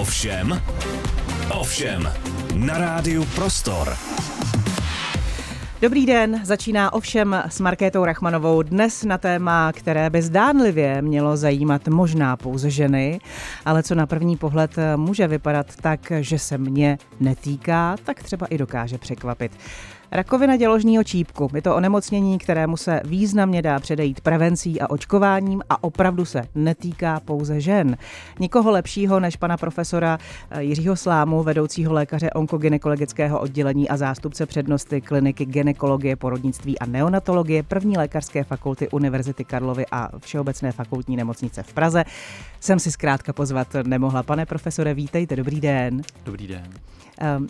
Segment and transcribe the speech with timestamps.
[0.00, 0.62] Ovšem,
[1.60, 2.12] ovšem,
[2.54, 3.96] na rádiu Prostor.
[5.82, 11.88] Dobrý den, začíná ovšem s Markétou Rachmanovou dnes na téma, které by zdánlivě mělo zajímat
[11.88, 13.20] možná pouze ženy,
[13.64, 18.58] ale co na první pohled může vypadat tak, že se mě netýká, tak třeba i
[18.58, 19.52] dokáže překvapit.
[20.12, 25.84] Rakovina děložního čípku je to onemocnění, kterému se významně dá předejít prevencí a očkováním a
[25.84, 27.96] opravdu se netýká pouze žen.
[28.40, 30.18] Nikoho lepšího než pana profesora
[30.50, 37.62] eh, Jiřího Slámu, vedoucího lékaře onkogynekologického oddělení a zástupce přednosti kliniky ginekologie, porodnictví a neonatologie
[37.62, 42.04] první lékařské fakulty Univerzity Karlovy a Všeobecné fakultní nemocnice v Praze.
[42.60, 44.22] Jsem si zkrátka pozvat nemohla.
[44.22, 46.02] Pane profesore, vítejte, dobrý den.
[46.24, 46.72] Dobrý den.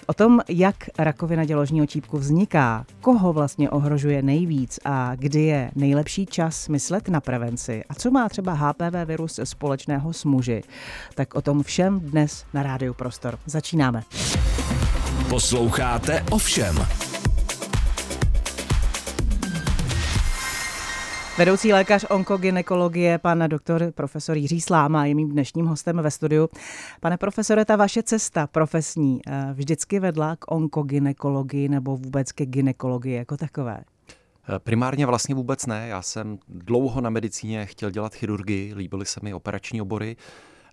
[0.06, 6.26] O tom, jak rakovina děložního čípku vzniká, koho vlastně ohrožuje nejvíc a kdy je nejlepší
[6.26, 10.62] čas myslet na prevenci a co má třeba HPV virus společného s muži,
[11.14, 13.38] tak o tom všem dnes na Rádiu Prostor.
[13.46, 14.02] Začínáme.
[15.28, 17.13] Posloucháte ovšem.
[21.38, 26.48] Vedoucí lékař onkogynekologie, pan doktor profesor Jiří Sláma je mým dnešním hostem ve studiu.
[27.00, 33.14] Pane profesore, ta vaše cesta profesní eh, vždycky vedla k onkogynekologii nebo vůbec ke gynekologii
[33.14, 33.80] jako takové?
[34.48, 35.88] Eh, primárně vlastně vůbec ne.
[35.88, 40.16] Já jsem dlouho na medicíně chtěl dělat chirurgii, líbily se mi operační obory,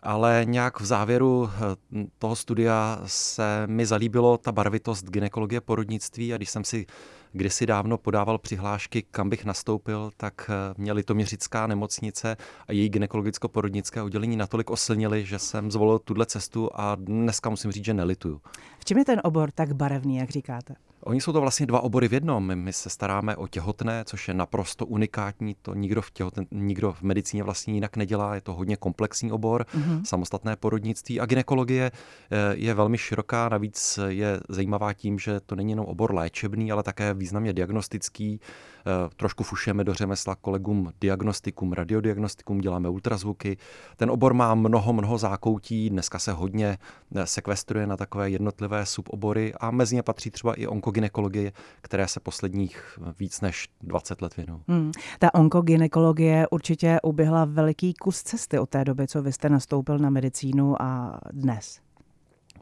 [0.04, 6.38] ale nějak v závěru eh, toho studia se mi zalíbilo ta barvitost ginekologie porodnictví a
[6.38, 6.86] když jsem si
[7.32, 14.02] kdysi dávno podával přihlášky, kam bych nastoupil, tak eh, mě Litoměřická nemocnice a její gynekologicko-porodnické
[14.04, 18.42] oddělení natolik oslnili, že jsem zvolil tuhle cestu a dneska musím říct, že nelituju.
[18.80, 20.76] V čem je ten obor tak barevný, jak říkáte?
[21.04, 22.46] Oni jsou to vlastně dva obory v jednom.
[22.46, 25.56] My, my se staráme o těhotné, což je naprosto unikátní.
[25.62, 28.36] To nikdo v, těhotné, nikdo v medicíně vlastně jinak nedělá.
[28.36, 30.02] Je to hodně komplexní obor, mm-hmm.
[30.04, 31.20] samostatné porodnictví.
[31.20, 36.14] A ginekologie eh, je velmi široká, navíc je zajímavá tím, že to není jenom obor
[36.14, 38.40] léčebný, ale také významně diagnostický.
[38.86, 43.58] Eh, trošku fušujeme do řemesla kolegům diagnostikům, radiodiagnostikům, děláme ultrazvuky.
[43.97, 46.77] Ten obor má mnoho, mnoho zákoutí, dneska se hodně
[47.15, 52.19] eh, sekvestruje na takové jednotlivé subobory a mezi ně patří třeba i onkogynekologie, které se
[52.19, 54.61] posledních eh, víc než 20 let věnují.
[54.67, 54.92] Hmm.
[55.19, 60.09] Ta onkogynekologie určitě uběhla veliký kus cesty od té doby, co vy jste nastoupil na
[60.09, 61.80] medicínu a dnes.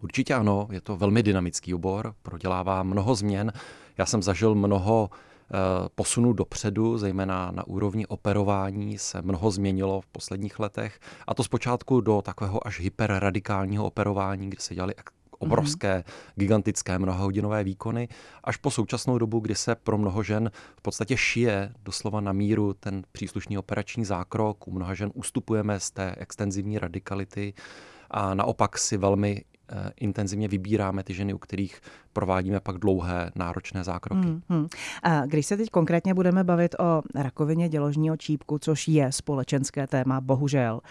[0.01, 3.51] Určitě ano, je to velmi dynamický obor, prodělává mnoho změn.
[3.97, 5.28] Já jsem zažil mnoho Eh,
[5.95, 12.01] posunu dopředu, zejména na úrovni operování se mnoho změnilo v posledních letech a to zpočátku
[12.01, 14.93] do takového až hyperradikálního operování, kde se dělali
[15.39, 16.31] obrovské, mm-hmm.
[16.35, 18.07] gigantické mnohohodinové výkony,
[18.43, 22.73] až po současnou dobu, kdy se pro mnoho žen v podstatě šije doslova na míru
[22.73, 24.67] ten příslušný operační zákrok.
[24.67, 27.53] U mnoha žen ustupujeme z té extenzivní radikality
[28.11, 29.48] a naopak si velmi Eh,
[29.97, 31.81] intenzivně vybíráme ty ženy, u kterých
[32.13, 34.27] provádíme pak dlouhé náročné zákroky.
[34.27, 34.67] Hmm, hmm.
[35.03, 40.21] A když se teď konkrétně budeme bavit o rakovině děložního čípku, což je společenské téma,
[40.21, 40.81] bohužel,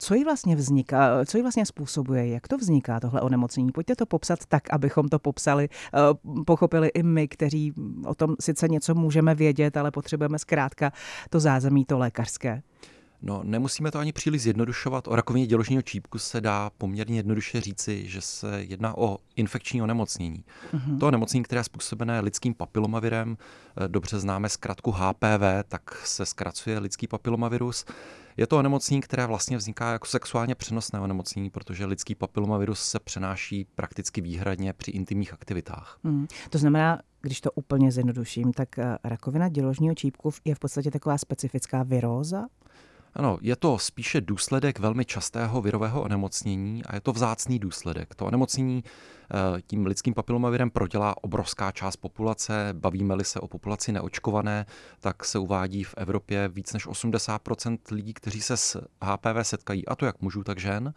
[0.00, 3.72] co jí vlastně vzniká, co jí vlastně způsobuje, jak to vzniká tohle onemocnění?
[3.72, 5.98] Pojďte to popsat tak, abychom to popsali, eh,
[6.46, 7.72] pochopili i my, kteří
[8.06, 10.92] o tom sice něco můžeme vědět, ale potřebujeme zkrátka
[11.30, 12.62] to zázemí, to lékařské.
[13.22, 15.08] No, nemusíme to ani příliš zjednodušovat.
[15.08, 20.44] O rakovině děložního čípku se dá poměrně jednoduše říci, že se jedná o infekční onemocnění.
[20.72, 20.98] Mm-hmm.
[20.98, 23.36] To onemocnění, které je způsobené lidským papilomavirem,
[23.76, 27.84] eh, dobře známe zkratku HPV, tak se zkracuje lidský papilomavirus.
[28.36, 33.66] Je to onemocnění, které vlastně vzniká jako sexuálně přenosné onemocnění, protože lidský papilomavirus se přenáší
[33.74, 35.98] prakticky výhradně při intimních aktivitách.
[36.02, 36.26] Mm.
[36.50, 41.18] To znamená, když to úplně zjednoduším, tak eh, rakovina děložního čípku je v podstatě taková
[41.18, 42.46] specifická viróza?
[43.14, 48.14] Ano, je to spíše důsledek velmi častého virového onemocnění a je to vzácný důsledek.
[48.14, 52.68] To onemocnění eh, tím lidským papilomavirem prodělá obrovská část populace.
[52.72, 54.66] Bavíme-li se o populaci neočkované,
[55.00, 59.94] tak se uvádí v Evropě víc než 80% lidí, kteří se s HPV setkají, a
[59.94, 60.94] to jak mužů, tak žen.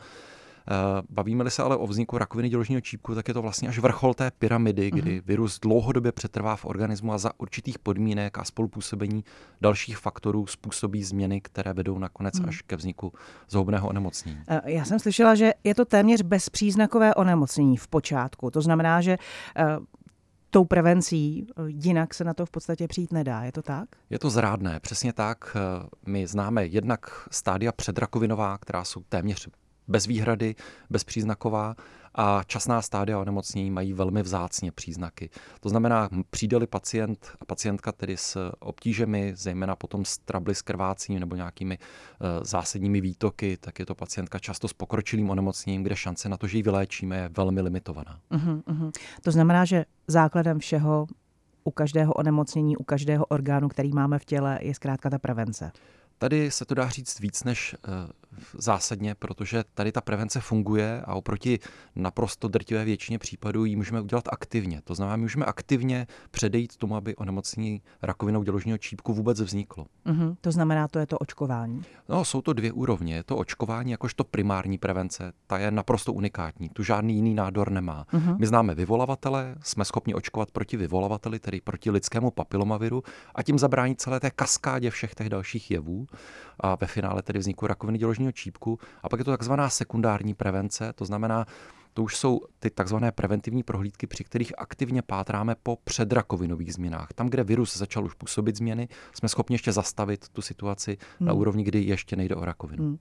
[0.68, 4.14] Eh, bavíme-li se ale o vzniku rakoviny děložního čípku, tak je to vlastně až vrchol
[4.14, 5.24] té pyramidy, kdy mm-hmm.
[5.26, 9.24] virus dlouhodobě přetrvá v organismu a za určitých podmínek a spolupůsobení
[9.62, 12.50] dalších faktorů způsobí změny, které vedou nakonec mm.
[12.50, 13.14] až ke vzniku
[13.50, 14.40] zhoubného onemocnění.
[14.48, 18.52] Eh, já jsem slyšela, že je to téměř bezpříznakové onemocnění v počátku.
[18.52, 19.18] To znamená, že
[19.58, 19.66] eh,
[20.50, 23.90] tou prevencí, jinak se na to v podstatě přijít nedá, je to tak?
[24.10, 25.58] Je to zrádné, přesně tak.
[26.06, 29.48] My známe jednak stádia předrakovinová, která jsou téměř
[29.88, 30.56] bez výhrady,
[30.90, 31.76] bezpříznaková
[32.16, 35.30] a časná stádia onemocnění mají velmi vzácně příznaky.
[35.60, 41.20] To znamená, přijde-li pacient a pacientka tedy s obtížemi, zejména potom s trably s krvácím
[41.20, 46.30] nebo nějakými uh, zásadními výtoky, tak je to pacientka často s pokročilým onemocněním, kde šance
[46.30, 48.20] na to, že ji vyléčíme, je velmi limitovaná.
[48.32, 48.92] Uh-huh, uh-huh.
[49.22, 51.08] To znamená, že základem všeho
[51.64, 55.72] u každého onemocnění, u každého orgánu, který máme v těle, je zkrátka ta prevence.
[56.18, 57.94] Tady se to dá říct víc než uh,
[58.58, 61.60] zásadně, protože tady ta prevence funguje a oproti
[61.96, 64.82] naprosto drtivé většině případů ji můžeme udělat aktivně.
[64.84, 69.86] To znamená, my můžeme aktivně předejít tomu, aby onemocnění rakovinou děložního čípku vůbec vzniklo.
[70.06, 71.82] Mm-hmm, to znamená, to je to očkování?
[72.10, 73.16] No, jsou to dvě úrovně.
[73.16, 78.06] Je to očkování jakožto primární prevence, ta je naprosto unikátní, tu žádný jiný nádor nemá.
[78.14, 78.40] Mm-hmm.
[78.40, 83.04] My známe vyvolavatele, jsme schopni očkovat proti vyvolavateli, tedy proti lidskému papilomaviru
[83.36, 86.03] a tím zabránit celé té kaskádě všech těch dalších jevů
[86.60, 88.80] a ve finále tedy vzniku rakoviny děložního čípku.
[89.04, 91.46] A pak je to takzvaná sekundární prevence, to znamená,
[91.94, 97.08] to už jsou ty takzvané preventivní prohlídky, při kterých aktivně pátráme po předrakovinových změnách.
[97.16, 101.28] Tam, kde virus začal už působit změny, jsme schopni ještě zastavit tu situaci hmm.
[101.28, 102.84] na úrovni, kdy ještě nejde o rakovinu.
[102.84, 102.98] Hmm.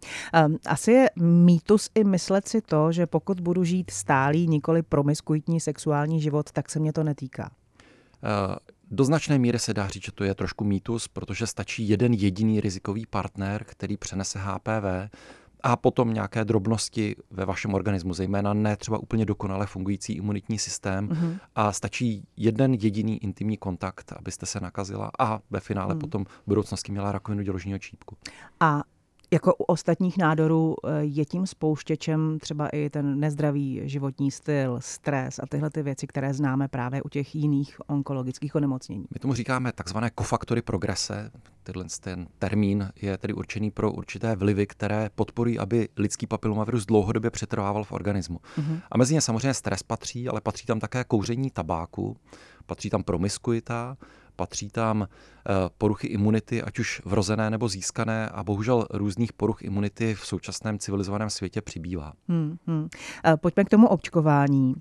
[0.46, 5.60] Um, asi je mýtus i myslet si to, že pokud budu žít stálý, nikoli promiskuitní
[5.60, 7.50] sexuální život, tak se mě to netýká.
[8.22, 8.56] Uh,
[8.92, 12.60] do značné míry se dá říct, že to je trošku mýtus, protože stačí jeden jediný
[12.60, 15.10] rizikový partner, který přenese HPV
[15.62, 21.08] a potom nějaké drobnosti ve vašem organismu, zejména ne třeba úplně dokonale fungující imunitní systém
[21.08, 21.38] mm-hmm.
[21.54, 26.00] a stačí jeden jediný intimní kontakt, abyste se nakazila a ve finále mm.
[26.00, 28.16] potom v budoucnosti měla rakovinu děložního čípku.
[28.60, 28.82] A
[29.32, 35.38] jako u ostatních nádorů eh, je tím spouštěčem třeba i ten nezdravý životní styl, stres
[35.38, 39.04] a tyhle ty věci, které známe právě u těch jiných onkologických onemocnění.
[39.14, 41.30] My tomu říkáme takzvané kofaktory progrese.
[41.62, 47.30] Tenhle ten termín je tedy určený pro určité vlivy, které podporují, aby lidský papilomavirus dlouhodobě
[47.30, 48.38] přetrvával v organismu.
[48.58, 48.80] Uh-huh.
[48.90, 52.16] A mezi ně samozřejmě stres patří, ale patří tam také kouření tabáku,
[52.66, 53.96] patří tam promiskuita,
[54.42, 60.14] patří tam eh, poruchy imunity, ať už vrozené nebo získané a bohužel různých poruch imunity
[60.14, 62.12] v současném civilizovaném světě přibývá.
[62.28, 62.88] Hmm, hmm.
[63.36, 64.74] Pojďme k tomu očkování.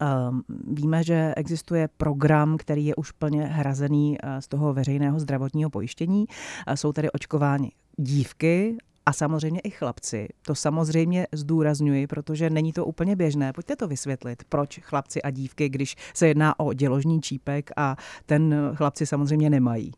[0.00, 5.70] Ehm, víme, že existuje program, který je už plně hrazený eh, z toho veřejného zdravotního
[5.70, 6.26] pojištění.
[6.74, 8.76] Jsou tedy očkováni dívky
[9.08, 10.28] a samozřejmě i chlapci.
[10.42, 13.52] To samozřejmě zdůrazňuji, protože není to úplně běžné.
[13.52, 17.96] Pojďte to vysvětlit, proč chlapci a dívky, když se jedná o děložní čípek a
[18.26, 19.92] ten chlapci samozřejmě nemají.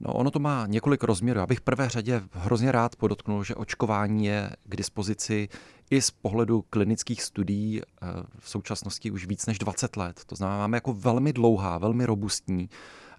[0.00, 1.40] No, ono to má několik rozměrů.
[1.40, 5.48] Já bych v prvé řadě hrozně rád podotknul, že očkování je k dispozici
[5.90, 8.06] i z pohledu klinických studií eh,
[8.38, 10.20] v současnosti už víc než 20 let.
[10.26, 12.68] To znamená, máme jako velmi dlouhá, velmi robustní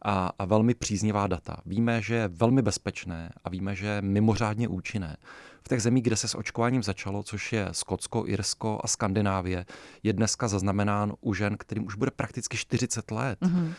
[0.08, 1.58] a, a velmi příznivá data.
[1.66, 5.18] Víme, že je velmi bezpečné a víme, že je mimořádně účinné.
[5.64, 9.66] V těch zemích, kde se s očkováním začalo, což je Skotsko, Irsko a Skandinávie,
[10.04, 13.40] je dneska zaznamenán u žen, kterým už bude prakticky 40 let.
[13.42, 13.74] Mm-hmm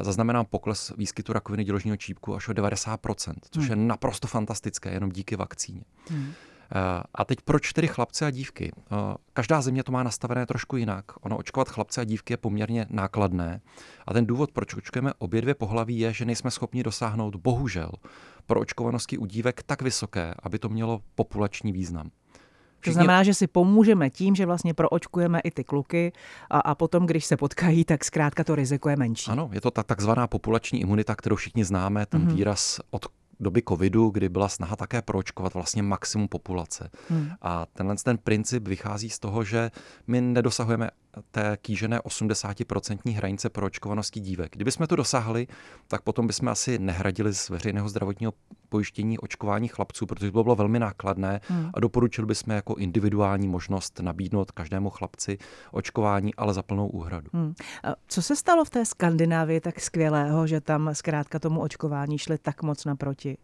[0.00, 3.70] zaznamenám pokles výskytu rakoviny děložního čípku až o 90%, což hmm.
[3.70, 5.82] je naprosto fantastické, jenom díky vakcíně.
[6.10, 6.32] Hmm.
[6.74, 8.72] Eh, a teď proč tedy chlapce a dívky?
[8.76, 8.96] Eh,
[9.32, 11.04] každá země to má nastavené trošku jinak.
[11.20, 13.60] Ono očkovat chlapce a dívky je poměrně nákladné.
[14.06, 17.90] A ten důvod, proč očkujeme obě dvě pohlaví, je, že nejsme schopni dosáhnout, bohužel,
[18.46, 22.10] pro očkovanosti u dívek tak vysoké, aby to mělo populační význam.
[22.80, 22.94] Všichni...
[22.94, 26.12] To znamená, že si pomůžeme tím, že vlastně proočkujeme i ty kluky
[26.50, 29.30] a, a potom, když se potkají, tak zkrátka to riziko je menší.
[29.30, 32.34] Ano, je to ta takzvaná populační imunita, kterou všichni známe, ten mm-hmm.
[32.34, 33.06] výraz od
[33.40, 36.90] doby covidu, kdy byla snaha také proočkovat vlastně maximum populace.
[37.08, 37.28] Hmm.
[37.42, 39.70] A tenhle ten princip vychází z toho, že
[40.06, 40.90] my nedosahujeme
[41.30, 44.52] té kýžené 80% hranice proočkovanosti dívek.
[44.52, 45.46] Kdybychom to dosáhli,
[45.88, 48.32] tak potom bychom asi nehradili z veřejného zdravotního
[48.68, 51.70] pojištění očkování chlapců, protože to bylo velmi nákladné hmm.
[51.74, 55.38] a doporučili bychom jako individuální možnost nabídnout každému chlapci
[55.70, 57.28] očkování, ale za plnou úhradu.
[57.32, 57.54] Hmm.
[58.08, 62.62] Co se stalo v té Skandinávii tak skvělého, že tam zkrátka tomu očkování šli tak
[62.62, 63.38] moc naproti?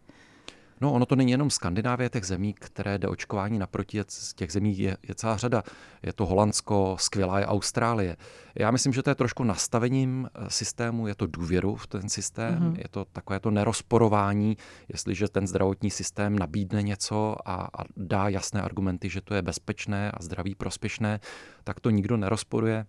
[0.81, 4.77] No, ono to není jenom Skandinávie, těch zemí, které jde očkování naproti, z těch zemí
[4.77, 5.63] je, je celá řada.
[6.03, 8.17] Je to Holandsko, skvělá je Austrálie.
[8.55, 12.59] Já myslím, že to je trošku nastavením eh, systému, je to důvěru v ten systém,
[12.59, 12.77] mm-hmm.
[12.77, 14.57] je to takové to nerozporování,
[14.93, 20.11] jestliže ten zdravotní systém nabídne něco a, a dá jasné argumenty, že to je bezpečné
[20.11, 21.19] a zdraví prospěšné,
[21.63, 22.85] tak to nikdo nerozporuje.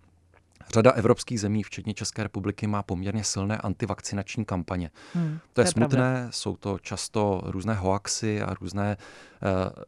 [0.75, 4.91] Řada evropských zemí, včetně České republiky, má poměrně silné antivakcinační kampaně.
[5.15, 6.29] Hmm, to je, je smutné, pravda.
[6.31, 9.83] jsou to často různé hoaxy a různé uh,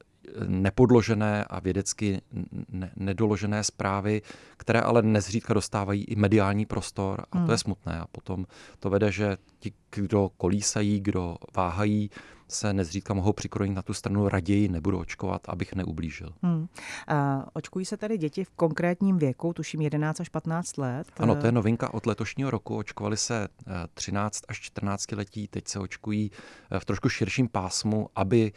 [0.46, 2.20] nepodložené a vědecky
[2.68, 4.22] ne- nedoložené zprávy,
[4.56, 7.46] které ale nezřídka dostávají i mediální prostor a hmm.
[7.46, 8.00] to je smutné.
[8.00, 8.46] A potom
[8.78, 12.10] to vede, že ti kdo kolísají, kdo váhají,
[12.48, 16.32] se nezřídka mohou přikrojit na tu stranu, raději nebudu očkovat, abych neublížil.
[16.42, 16.68] Hmm.
[17.08, 21.06] A očkují se tady děti v konkrétním věku, tuším 11 až 15 let?
[21.16, 22.76] Ano, to je novinka od letošního roku.
[22.76, 23.48] Očkovali se
[23.94, 26.30] 13 až 14 letí, teď se očkují
[26.78, 28.52] v trošku širším pásmu, aby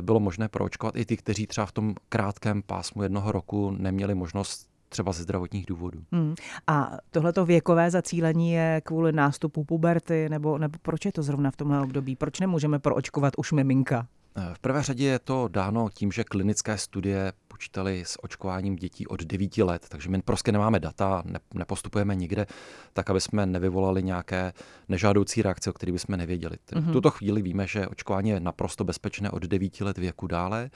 [0.00, 4.75] bylo možné proočkovat i ty, kteří třeba v tom krátkém pásmu jednoho roku neměli možnost
[4.88, 6.04] třeba ze zdravotních důvodů.
[6.12, 6.34] Hmm.
[6.66, 11.56] A tohleto věkové zacílení je kvůli nástupu puberty, nebo, nebo proč je to zrovna v
[11.56, 12.16] tomhle období?
[12.16, 14.06] Proč nemůžeme proočkovat už miminka?
[14.38, 19.06] Eh, v prvé řadě je to dáno tím, že klinické studie počítaly s očkováním dětí
[19.06, 22.46] od 9 let, takže my prostě nemáme data, ne, nepostupujeme nikde,
[22.92, 24.52] tak aby jsme nevyvolali nějaké
[24.88, 26.56] nežádoucí reakce, o kterých bychom nevěděli.
[26.56, 26.90] Mm-hmm.
[26.90, 30.70] V tuto chvíli víme, že očkování je naprosto bezpečné od 9 let věku dále.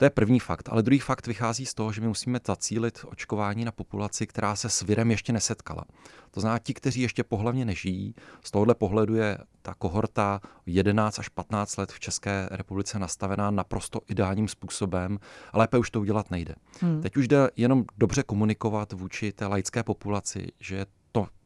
[0.00, 0.68] To je první fakt.
[0.68, 4.68] Ale druhý fakt vychází z toho, že my musíme zacílit očkování na populaci, která se
[4.68, 5.84] s virem ještě nesetkala.
[6.30, 11.28] To znamená, ti, kteří ještě pohlavně nežijí, z tohohle pohledu je ta kohorta 11 až
[11.28, 15.18] 15 let v České republice nastavená naprosto ideálním způsobem,
[15.52, 16.54] a lépe už to udělat nejde.
[16.80, 17.02] Hmm.
[17.02, 20.86] Teď už jde jenom dobře komunikovat vůči té laické populaci, že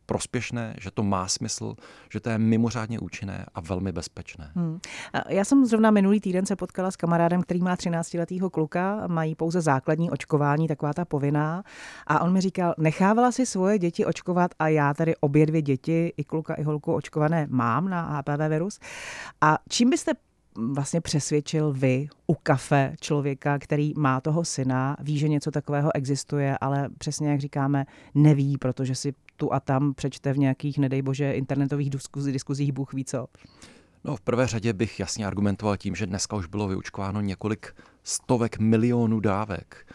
[0.06, 1.75] prospěšné, že to má smysl,
[2.12, 4.50] že to je mimořádně účinné a velmi bezpečné.
[4.54, 4.78] Hmm.
[5.28, 9.61] Já jsem zrovna minulý týden se potkala s kamarádem, který má 13-letého kluka, mají pouze
[9.61, 11.64] základní očkování, taková ta povinná.
[12.06, 16.12] A on mi říkal, nechávala si svoje děti očkovat a já tady obě dvě děti,
[16.16, 18.78] i kluka, i holku očkované mám na HPV virus.
[19.40, 20.12] A čím byste
[20.58, 26.58] vlastně přesvědčil vy u kafe člověka, který má toho syna, ví, že něco takového existuje,
[26.61, 31.32] ale přesně jak říkáme, neví, protože si tu a tam přečte v nějakých, nedej bože,
[31.32, 33.26] internetových diskuzích, diskuzích Bůh ví co?
[34.04, 38.58] No, v prvé řadě bych jasně argumentoval tím, že dneska už bylo vyučkováno několik stovek
[38.58, 39.87] milionů dávek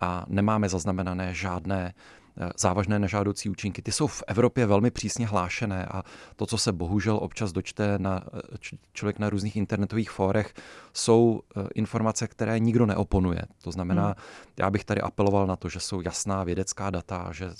[0.00, 2.25] a nemáme zaznamenané žádné eh,
[2.56, 3.82] závažné nežádoucí účinky.
[3.82, 6.02] Ty jsou v Evropě velmi přísně hlášené a
[6.36, 8.24] to, co se bohužel občas dočte na,
[8.54, 10.54] eh, člověk na různých internetových fórech,
[10.92, 13.42] jsou eh, informace, které nikdo neoponuje.
[13.62, 14.14] To znamená, hmm.
[14.58, 17.50] já bych tady apeloval na to, že jsou jasná vědecká data, že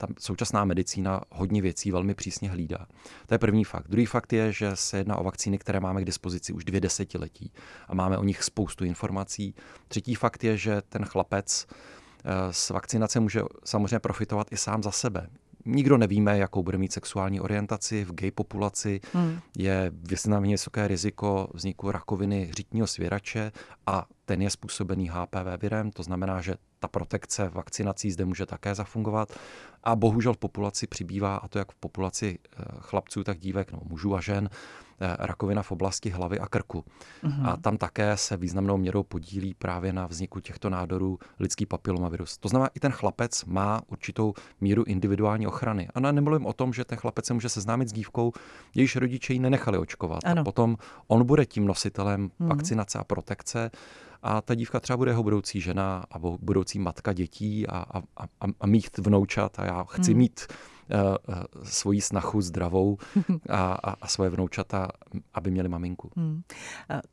[0.00, 2.86] ta současná medicína hodně věcí velmi přísně hlídá.
[3.26, 3.88] To je první fakt.
[3.88, 7.52] Druhý fakt je, že se jedná o vakcíny, které máme k dispozici už dvě desetiletí
[7.88, 9.54] a máme o nich spoustu informací.
[9.88, 11.66] Třetí fakt je, že ten chlapec
[12.50, 15.26] z eh, vakcinace může samozřejmě profitovat i sám za sebe.
[15.64, 19.00] Nikdo nevíme, jakou bude mít sexuální orientaci v gay populaci.
[19.12, 19.38] Hmm.
[19.58, 23.52] Je významně vysoké riziko vzniku rakoviny řítního svěrače
[23.86, 28.74] a ten je způsobený HPV virem, to znamená, že ta protekce vakcinací zde může také
[28.74, 29.28] zafungovat.
[29.84, 33.80] A bohužel v populaci přibývá, a to jak v populaci eh, chlapců, tak dívek, no,
[33.88, 34.50] mužů a žen,
[35.00, 36.84] rakovina v oblasti hlavy a krku.
[37.24, 37.48] Mm-hmm.
[37.48, 42.38] A tam také se významnou měrou podílí právě na vzniku těchto nádorů lidský papilomavirus.
[42.38, 45.88] To znamená, i ten chlapec má určitou míru individuální ochrany.
[45.94, 48.32] A nemluvím o tom, že ten chlapec se může seznámit s dívkou,
[48.74, 50.20] jejíž rodiče ji nenechali očkovat.
[50.24, 50.40] Ano.
[50.40, 50.76] A potom
[51.06, 52.48] on bude tím nositelem mm-hmm.
[52.48, 53.70] vakcinace a protekce
[54.22, 58.46] a ta dívka třeba bude jeho budoucí žena a budoucí matka dětí a, a, a,
[58.60, 60.18] a mít vnoučat a já chci hmm.
[60.18, 60.46] mít
[61.62, 62.98] svoji snachu zdravou
[63.48, 64.88] a, a, a svoje vnoučata,
[65.34, 66.10] aby měli maminku.
[66.16, 66.42] Hmm.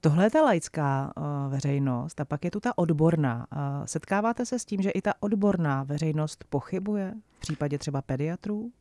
[0.02, 1.14] Tohle je ta laická
[1.50, 3.48] veřejnost a pak je tu ta odborná.
[3.86, 8.72] Setkáváte se s tím, že i ta odborná veřejnost pochybuje v případě třeba pediatrů?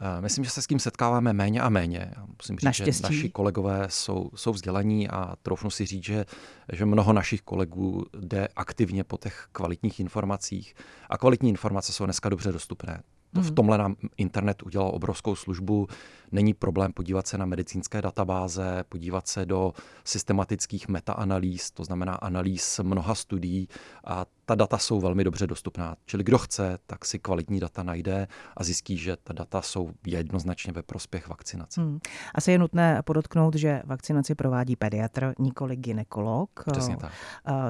[0.00, 2.12] Eh, myslím, že se s tím setkáváme méně a méně.
[2.38, 3.02] Musím říct, Naštěstí.
[3.02, 6.24] že naši kolegové jsou, jsou vzdělaní a troufnu si říct, že,
[6.72, 10.74] že mnoho našich kolegů jde aktivně po těch kvalitních informacích.
[11.10, 13.02] A kvalitní informace jsou dneska dobře dostupné.
[13.36, 13.54] To v mhm.
[13.54, 15.88] tomhle nám internet udělal obrovskou službu.
[16.32, 19.72] Není problém podívat se na medicínské databáze, podívat se do
[20.04, 23.68] systematických metaanalýz, to znamená analýz mnoha studií
[24.04, 25.96] a ta data jsou velmi dobře dostupná.
[26.06, 30.72] Čili kdo chce, tak si kvalitní data najde a zjistí, že ta data jsou jednoznačně
[30.72, 31.80] ve prospěch vakcinace.
[31.80, 31.98] Hmm.
[32.34, 36.64] Asi je nutné podotknout, že vakcinaci provádí pediatr, nikoli ginekolog.
[36.72, 37.12] Přesně tak.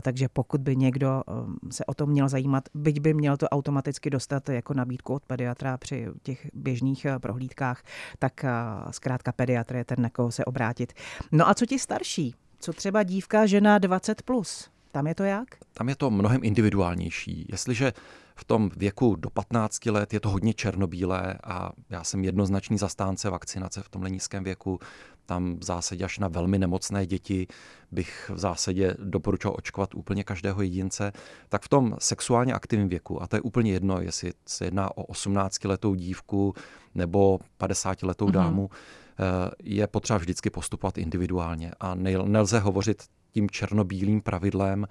[0.03, 4.11] Takže pokud by někdo um, se o tom měl zajímat, byť by měl to automaticky
[4.11, 7.83] dostat jako nabídku od pediatra při těch běžných uh, prohlídkách,
[8.19, 8.45] tak
[8.91, 10.93] zkrátka pediatr je ten, na koho se obrátit.
[11.33, 12.35] No a co ti starší?
[12.61, 14.15] Co třeba dívka, žena 20+.
[14.25, 14.71] Plus?
[14.93, 15.49] Tam je to jak?
[15.73, 17.47] Tam je to mnohem individuálnější.
[17.49, 17.93] Jestliže
[18.37, 23.31] v tom věku do 15 let je to hodně černobílé a já jsem jednoznačný zastánce
[23.31, 24.79] vakcinace v tomhle nízkém věku,
[25.26, 27.47] tam v zásadě až na velmi nemocné děti
[27.93, 31.12] bych v zásadě doporučoval očkovat úplně každého jedince,
[31.49, 35.12] tak v tom sexuálně aktivním věku, a to je úplně jedno, jestli se jedná o
[35.12, 36.55] 18-letou dívku
[36.97, 38.31] nebo 50-letou mm-hmm.
[38.33, 44.87] dámu, eh, je potřeba vždycky postupovat individuálně a nelze hovořit tím černobílým pravidlem,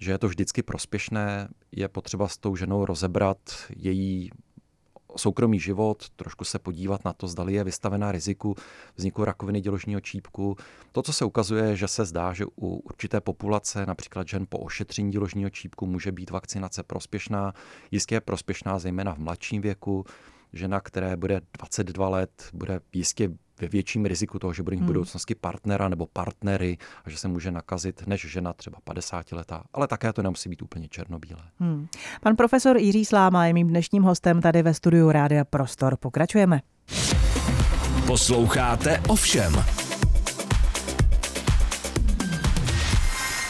[0.00, 3.38] že je to vždycky prospěšné, je potřeba s tou ženou rozebrat
[3.76, 4.30] její
[5.16, 8.54] soukromý život, trošku se podívat na to, zdali je vystavená riziku
[8.96, 10.56] vzniku rakoviny děložního čípku.
[10.92, 15.10] To, co se ukazuje, že se zdá, že u určité populace, například žen po ošetření
[15.10, 17.52] děložního čípku, může být vakcinace prospěšná.
[17.90, 20.04] Jistě je prospěšná zejména v mladším věku.
[20.52, 24.82] Žena, které bude 22 let, bude jistě ve větším riziku toho, že bude mít v
[24.82, 24.86] hmm.
[24.86, 29.62] budoucnosti partnera nebo partnery a že se může nakazit než žena třeba 50 letá.
[29.72, 31.42] Ale také to nemusí být úplně černobílé.
[31.60, 31.86] Hmm.
[32.20, 35.96] Pan profesor Jiří Sláma je mým dnešním hostem tady ve studiu Rádia Prostor.
[35.96, 36.60] Pokračujeme.
[38.06, 39.52] Posloucháte ovšem.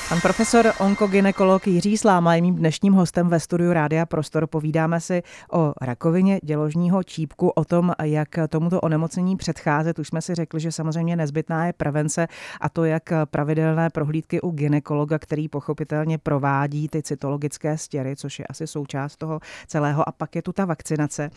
[0.09, 4.47] Pan profesor onkogynekolog Jiří Sláma je mým dnešním hostem ve studiu Rádia Prostor.
[4.47, 5.23] Povídáme si
[5.53, 9.99] o rakovině děložního čípku, o tom, jak tomuto onemocnění předcházet.
[9.99, 12.29] Už jsme si řekli, že samozřejmě nezbytná je prevence
[12.61, 18.45] a to, jak pravidelné prohlídky u ginekologa, který pochopitelně provádí ty cytologické stěry, což je
[18.47, 20.09] asi součást toho celého.
[20.09, 21.31] A pak je tu ta vakcinace.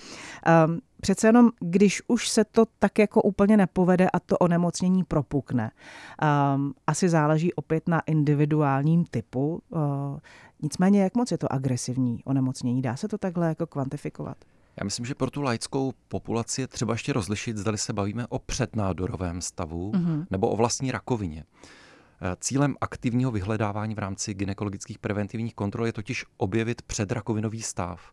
[0.66, 5.72] Um, přece jenom, když už se to tak jako úplně nepovede a to onemocnění propukne,
[6.56, 9.62] um, asi záleží opět na individuálním typu.
[9.70, 9.82] Uh,
[10.62, 12.82] nicméně, jak moc je to agresivní onemocnění?
[12.82, 14.38] Dá se to takhle jako kvantifikovat?
[14.78, 18.40] Já myslím, že pro tu laickou populaci je třeba ještě rozlišit, zda se bavíme o
[18.40, 20.26] přednádorovém stavu mm-hmm.
[20.30, 21.44] nebo o vlastní rakovině.
[22.22, 28.12] Eh, cílem aktivního vyhledávání v rámci gynekologických preventivních kontrol je totiž objevit předrakovinový stav.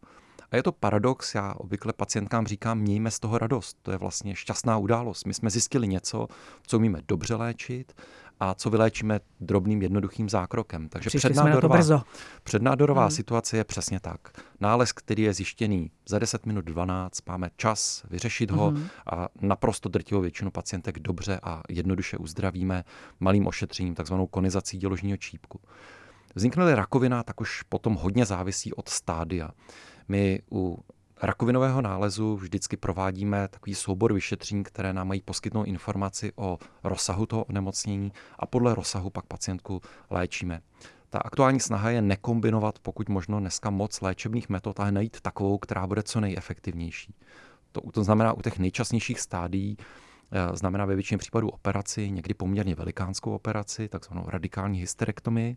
[0.51, 3.79] A je to paradox, já obvykle pacientkám říkám, mějme z toho radost.
[3.83, 5.25] To je vlastně šťastná událost.
[5.27, 6.29] My jsme zjistili něco,
[6.67, 7.93] co umíme dobře léčit
[8.41, 10.89] a co vyléčíme drobným jednoduchým zákrokem.
[10.89, 12.05] Takže přednádorová,
[12.43, 13.11] přednádorová hmm.
[13.11, 14.21] situace je přesně tak.
[14.61, 18.87] Nález, který je zjištěný za 10 minut 12, máme čas vyřešit ho hmm.
[19.13, 22.85] a naprosto drtivou většinu pacientek dobře a jednoduše uzdravíme
[23.21, 25.61] malým ošetřením, takzvanou konizací děložního čípku.
[26.35, 29.51] Vznikne rakovina, tak už potom hodně závisí od stádia.
[30.09, 30.79] My u
[31.23, 37.45] rakovinového nálezu vždycky provádíme takový soubor vyšetření, které nám mají poskytnout informaci o rozsahu toho
[37.45, 40.61] onemocnění a podle rozsahu pak pacientku léčíme.
[41.11, 45.87] Ta aktuální snaha je nekombinovat pokud možno dneska moc léčebných metod, ale najít takovou, která
[45.87, 47.15] bude co nejefektivnější.
[47.73, 49.77] To, to znamená u těch nejčastnějších stádií
[50.33, 55.57] eh, znamená ve většině případů operaci, někdy poměrně velikánskou operaci, takzvanou radikální hysterektomii,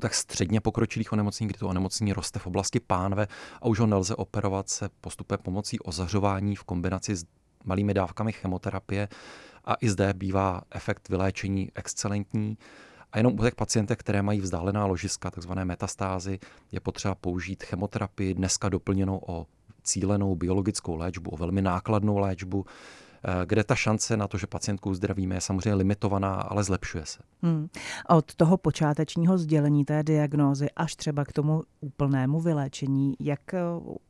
[0.00, 3.26] tak středně pokročilých onemocnění, kdy to onemocnění roste v oblasti pánve
[3.62, 7.24] a už ho nelze operovat, se postupuje pomocí ozařování v kombinaci s
[7.64, 9.08] malými dávkami chemoterapie
[9.64, 12.58] a i zde bývá efekt vyléčení excelentní.
[13.12, 16.38] A jenom u těch pacientek, které mají vzdálená ložiska, takzvané metastázy,
[16.72, 19.46] je potřeba použít chemoterapii, dneska doplněnou o
[19.82, 22.66] cílenou biologickou léčbu, o velmi nákladnou léčbu,
[23.44, 27.18] kde ta šance na to, že pacientku uzdravíme, je samozřejmě limitovaná, ale zlepšuje se.
[27.42, 27.68] Hmm.
[28.08, 33.60] Od toho počátečního sdělení té diagnózy až třeba k tomu úplnému vyléčení, jak eh,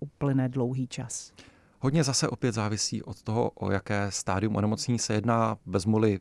[0.00, 1.33] uplyne dlouhý čas?
[1.81, 5.57] Hodně zase opět závisí od toho, o jaké stádium onemocnění se jedná.
[5.66, 6.18] Vezmu-li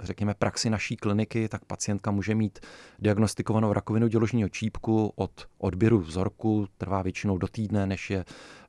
[0.00, 2.58] řekněme, praxi naší kliniky, tak pacientka může mít
[2.98, 8.24] diagnostikovanou rakovinu děložního čípku od odběru vzorku, trvá většinou do týdne, než je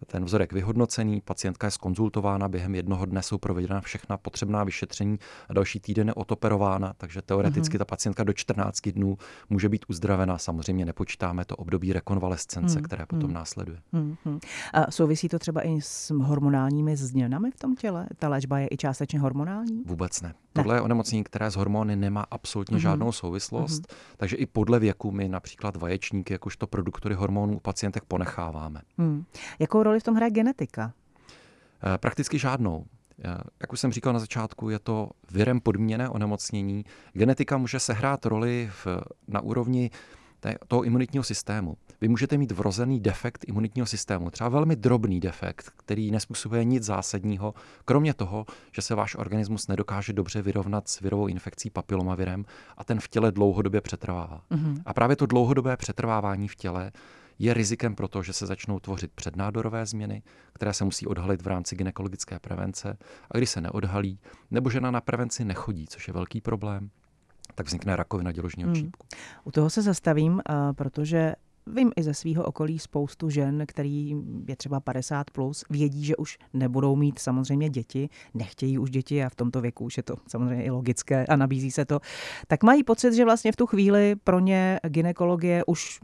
[0.08, 1.22] ten vzorek vyhodnocený.
[1.22, 5.18] Pacientka je skonzultována, během jednoho dne jsou provedena všechna potřebná vyšetření
[5.50, 7.80] a další týden je otoperována, takže teoreticky mm-hmm.
[7.80, 9.18] ta pacientka do 14 dnů
[9.50, 10.38] může být uzdravena.
[10.38, 12.84] Samozřejmě nepočítáme to období rekonvalescence, mm-hmm.
[12.84, 13.34] které potom mm-hmm.
[13.34, 13.78] následuje.
[13.94, 14.40] Mm-hmm.
[14.74, 18.08] A souvisí to třeba i s hormonálními změnami v tom těle?
[18.18, 19.84] Ta léčba je i částečně hormonální?
[19.86, 20.34] Vůbec ne.
[20.54, 22.82] Tohle je onemocnění, které s hormony nemá absolutně mm-hmm.
[22.82, 24.16] žádnou souvislost, mm-hmm.
[24.18, 28.82] takže i podle věku my například vaječníky, jakožto produktory hormonů u pacientek ponecháváme.
[28.98, 29.24] Mm.
[29.60, 30.94] Jakou roli v tom hraje genetika?
[31.84, 32.86] Eh, prakticky žádnou.
[33.26, 36.86] Eh, jak už jsem říkal na začátku, je to virem podmíněné onemocnění.
[37.14, 38.88] Genetika může sehrát roli v,
[39.28, 39.90] na úrovni
[40.68, 41.78] toho imunitního systému.
[42.02, 47.54] Vy můžete mít vrozený defekt imunitního systému, třeba velmi drobný defekt, který nespůsobuje nic zásadního,
[47.86, 52.46] kromě toho, že se váš organismus nedokáže dobře vyrovnat s virovou infekcí papilomavirem
[52.78, 54.42] a ten v těle dlouhodobě přetrvává.
[54.52, 54.82] Mm-hmm.
[54.86, 56.92] A právě to dlouhodobé přetrvávání v těle
[57.40, 60.24] je rizikem pro to, že se začnou tvořit přednádorové změny,
[60.54, 62.98] které se musí odhalit v rámci gynekologické prevence.
[63.32, 64.20] A když se neodhalí,
[64.52, 66.90] nebo žena na prevenci nechodí, což je velký problém,
[67.56, 68.76] tak vznikne rakovina děložního hmm.
[68.76, 69.08] čípku.
[69.44, 70.42] U toho se zastavím,
[70.76, 71.34] protože
[71.68, 74.16] Vím i ze svého okolí spoustu žen, který
[74.48, 79.30] je třeba 50 plus, vědí, že už nebudou mít samozřejmě děti, nechtějí už děti a
[79.30, 82.00] v tomto věku už je to samozřejmě i logické a nabízí se to,
[82.48, 86.00] tak mají pocit, že vlastně v tu chvíli pro ně ginekologie už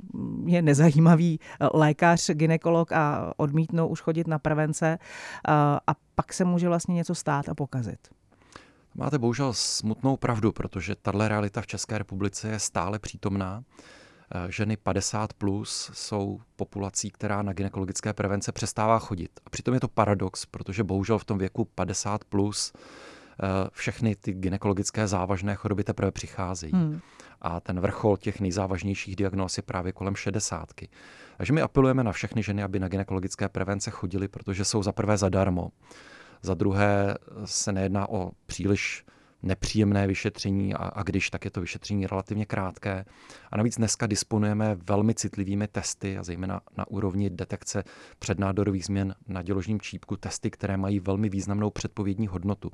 [0.45, 1.39] je nezajímavý
[1.73, 4.97] lékař, ginekolog a odmítnou už chodit na prevence
[5.88, 8.16] a pak se může vlastně něco stát a pokazit.
[8.99, 13.63] Máte bohužel smutnou pravdu, protože tahle realita v České republice je stále přítomná.
[14.31, 19.39] Eh, ženy 50 plus jsou populací, která na gynekologické prevence přestává chodit.
[19.45, 24.33] A přitom je to paradox, protože bohužel v tom věku 50 plus eh, všechny ty
[24.33, 26.73] gynekologické závažné choroby teprve přicházejí.
[26.73, 26.99] Hmm.
[27.41, 30.69] A ten vrchol těch nejzávažnějších diagnóz je právě kolem 60.
[31.38, 35.17] Takže my apelujeme na všechny ženy, aby na gynekologické prevence chodili, protože jsou za prvé
[35.17, 35.71] zadarmo.
[36.41, 39.06] Za druhé se nejedná o příliš
[39.43, 43.06] nepříjemné vyšetření a, a když, tak je to vyšetření relativně krátké.
[43.52, 47.84] A navíc dneska disponujeme velmi citlivými testy a zejména na úrovni detekce
[48.19, 52.71] přednádorových změn na děložním čípku testy, které mají velmi významnou předpovědní hodnotu.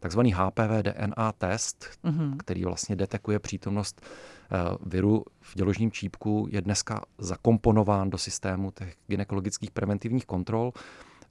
[0.00, 2.36] Takzvaný HPV DNA test, mm-hmm.
[2.36, 8.94] který vlastně detekuje přítomnost uh, viru v děložním čípku, je dneska zakomponován do systému těch
[9.06, 10.72] gynekologických preventivních kontrol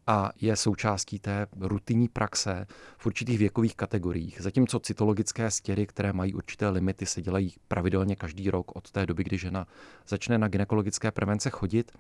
[0.08, 4.42] a je součástí té rutinní praxe v určitých věkových kategoriích.
[4.42, 9.24] Zatímco cytologické stěry, které mají určité limity, se dělají pravidelně každý rok od té doby,
[9.24, 9.68] kdy žena
[10.08, 11.92] začne na gynekologické prevence chodit,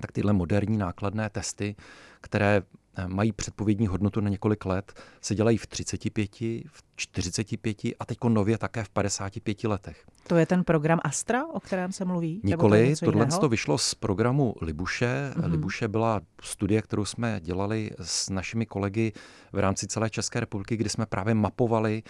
[0.00, 1.76] tak tyhle moderní nákladné testy,
[2.20, 2.62] které
[3.06, 6.30] mají předpovědní hodnotu na několik let, se dělají v 35,
[6.66, 10.04] v 45 a teď nově také v 55 letech.
[10.26, 12.40] To je ten program Astra, o kterém se mluví?
[12.44, 15.32] Nikoli, to tohle to vyšlo z programu Libuše.
[15.34, 15.50] Mm-hmm.
[15.50, 19.12] Libuše byla studie, kterou jsme dělali s našimi kolegy
[19.52, 22.02] v rámci celé České republiky, kdy jsme právě mapovali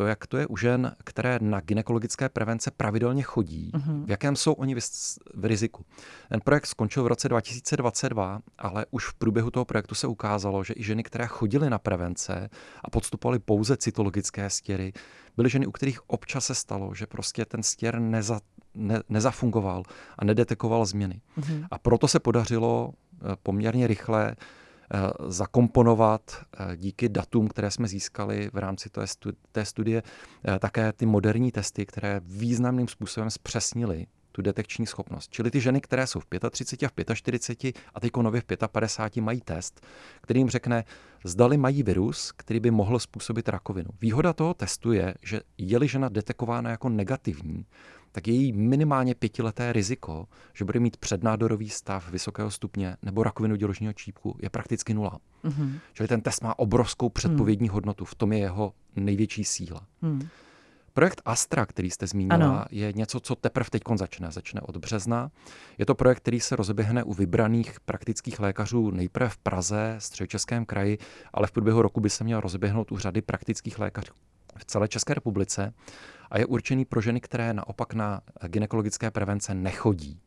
[0.00, 4.04] to, jak to je u žen, které na gynekologické prevence pravidelně chodí, mm-hmm.
[4.04, 4.74] v jakém jsou oni
[5.34, 5.84] v riziku.
[6.28, 10.74] Ten projekt skončil v roce 2022, ale už v průběhu toho projektu se ukázalo, že
[10.76, 12.50] i ženy, které chodily na prevence
[12.84, 14.92] a podstupovaly pouze cytologické stěry,
[15.36, 18.40] byly ženy, u kterých občas se stalo, že prostě ten stěr neza,
[18.74, 19.82] ne, nezafungoval
[20.18, 21.20] a nedetekoval změny.
[21.38, 21.66] Mm-hmm.
[21.70, 24.36] A proto se podařilo eh, poměrně rychle
[25.28, 28.90] zakomponovat eh, díky datům, které jsme získali v rámci
[29.52, 30.02] té studie,
[30.44, 35.30] eh, také ty moderní testy, které významným způsobem zpřesnily tu detekční schopnost.
[35.30, 39.22] Čili ty ženy, které jsou v 35 a v 45 a teď nově v 55
[39.22, 39.86] mají test,
[40.20, 40.84] který jim řekne,
[41.24, 43.90] zdali mají virus, který by mohl způsobit rakovinu.
[44.00, 47.66] Výhoda toho testu je, že je-li žena detekována jako negativní,
[48.12, 53.92] tak její minimálně pětileté riziko, že bude mít přednádorový stav vysokého stupně nebo rakovinu děložního
[53.92, 55.18] čípku, je prakticky nula.
[55.44, 55.78] Mm-hmm.
[55.92, 57.74] Čili ten test má obrovskou předpovědní mm.
[57.74, 59.86] hodnotu, v tom je jeho největší síla.
[60.02, 60.28] Mm.
[60.92, 62.64] Projekt Astra, který jste zmínila, ano.
[62.70, 64.30] je něco, co teprve teď začne.
[64.30, 65.30] Začne od března.
[65.78, 70.98] Je to projekt, který se rozeběhne u vybraných praktických lékařů nejprve v Praze, středočeském kraji,
[71.32, 74.12] ale v průběhu roku by se měl rozběhnout u řady praktických lékařů
[74.56, 75.72] v celé České republice
[76.30, 80.20] a je určený pro ženy, které naopak na gynekologické prevence nechodí.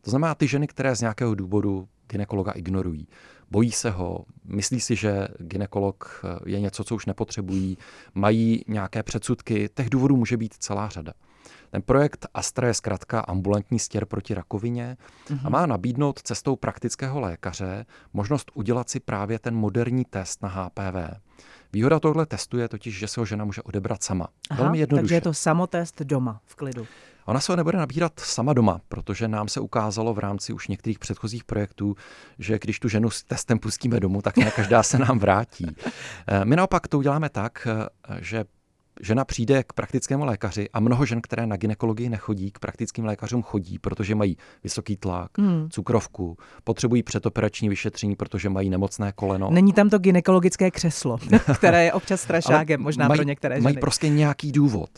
[0.00, 3.08] To znamená ty ženy, které z nějakého důvodu ginekologa ignorují.
[3.50, 7.78] Bojí se ho, myslí si, že ginekolog je něco, co už nepotřebují,
[8.14, 11.12] mají nějaké předsudky, těch důvodů může být celá řada.
[11.70, 15.38] Ten projekt Astra je zkrátka ambulantní stěr proti rakovině mm-hmm.
[15.40, 15.52] a mhm.
[15.52, 21.20] má nabídnout cestou praktického lékaře možnost udělat si právě ten moderní test na HPV.
[21.72, 24.28] Výhoda tohle testu je totiž, že se ho žena může odebrat sama.
[24.50, 25.02] Aha, Velmi jednoduše.
[25.02, 26.86] Takže je to samotest doma, v klidu.
[27.26, 30.98] Ona se ho nebude nabírat sama doma, protože nám se ukázalo v rámci už některých
[30.98, 31.96] předchozích projektů,
[32.38, 35.66] že když tu ženu s testem pustíme domů, tak ne každá se nám vrátí.
[36.26, 38.44] Eh, my naopak to uděláme tak, eh, že
[39.00, 43.42] žena přijde k praktickému lékaři a mnoho žen, které na ginekologii nechodí, k praktickým lékařům
[43.42, 45.68] chodí, protože mají vysoký tlak, hmm.
[45.70, 49.50] cukrovku, potřebují předoperační vyšetření, protože mají nemocné koleno.
[49.50, 51.18] Není tam to ginekologické křeslo,
[51.54, 53.64] které je občas strašákem, možná mají, pro některé ženy.
[53.64, 54.90] Mají prostě nějaký důvod.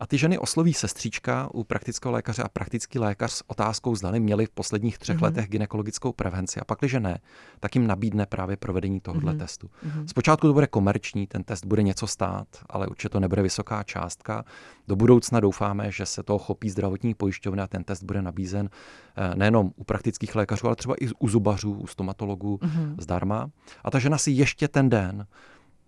[0.00, 4.46] A ty ženy osloví sestřička u praktického lékaře a praktický lékař s otázkou, zdali měli
[4.46, 5.22] v posledních třech mm-hmm.
[5.22, 6.60] letech ginekologickou prevenci.
[6.60, 7.18] A pak, když ne,
[7.60, 9.38] tak jim nabídne právě provedení tohoto mm-hmm.
[9.38, 9.66] testu.
[9.66, 10.06] Mm-hmm.
[10.06, 14.44] Zpočátku to bude komerční, ten test bude něco stát, ale určitě to nebude vysoká částka.
[14.88, 18.70] Do budoucna doufáme, že se toho chopí zdravotní pojišťovna a ten test bude nabízen
[19.16, 22.94] eh, nejenom u praktických lékařů, ale třeba i u zubařů, u stomatologů mm-hmm.
[22.98, 23.50] zdarma.
[23.84, 25.26] A ta žena si ještě ten den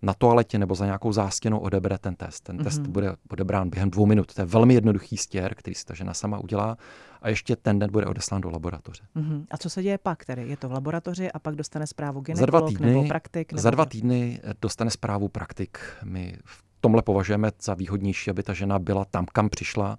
[0.01, 2.43] na toaletě nebo za nějakou zástěnou odebere ten test.
[2.43, 2.63] Ten mm-hmm.
[2.63, 4.33] test bude odebrán během dvou minut.
[4.33, 6.77] To je velmi jednoduchý stěr, který si ta žena sama udělá
[7.21, 9.03] a ještě ten den bude odeslán do laboratoře.
[9.15, 9.45] Mm-hmm.
[9.51, 10.47] A co se děje pak tedy?
[10.47, 13.51] Je to v laboratoři a pak dostane zprávu gynekolog za dva týdny, nebo praktik?
[13.51, 15.79] Nebo za dva týdny eh, dostane zprávu praktik.
[16.03, 19.97] My v tomhle považujeme za výhodnější, aby ta žena byla tam, kam přišla,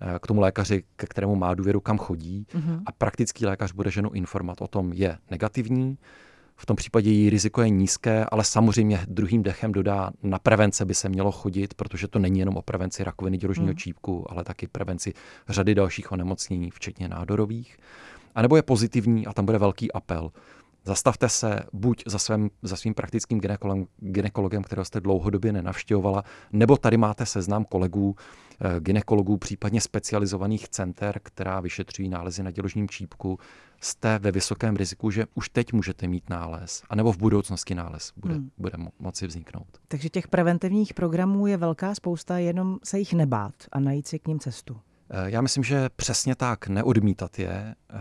[0.00, 2.82] eh, k tomu lékaři, ke kterému má důvěru, kam chodí mm-hmm.
[2.86, 5.98] a praktický lékař bude ženu informovat o tom, je negativní,
[6.56, 10.94] v tom případě její riziko je nízké, ale samozřejmě druhým dechem dodá, na prevence by
[10.94, 13.76] se mělo chodit, protože to není jenom o prevenci rakoviny děložního hmm.
[13.76, 15.12] čípku, ale taky prevenci
[15.48, 17.76] řady dalších onemocnění, včetně nádorových.
[18.34, 20.30] A nebo je pozitivní a tam bude velký apel.
[20.84, 26.76] Zastavte se buď za, svým, za svým praktickým gynekologem, gynekologem, kterého jste dlouhodobě nenavštěvovala, nebo
[26.76, 28.16] tady máte seznam kolegů,
[28.60, 33.38] eh, gynekologů, případně specializovaných center, která vyšetřují nálezy na děložním čípku.
[33.80, 38.34] Jste ve vysokém riziku, že už teď můžete mít nález, anebo v budoucnosti nález bude,
[38.34, 38.50] hmm.
[38.58, 39.66] bude mo- moci vzniknout.
[39.88, 44.28] Takže těch preventivních programů je velká spousta, jenom se jich nebát a najít si k
[44.28, 44.80] ním cestu.
[45.10, 47.74] Eh, já myslím, že přesně tak, neodmítat je.
[47.90, 47.96] Eh,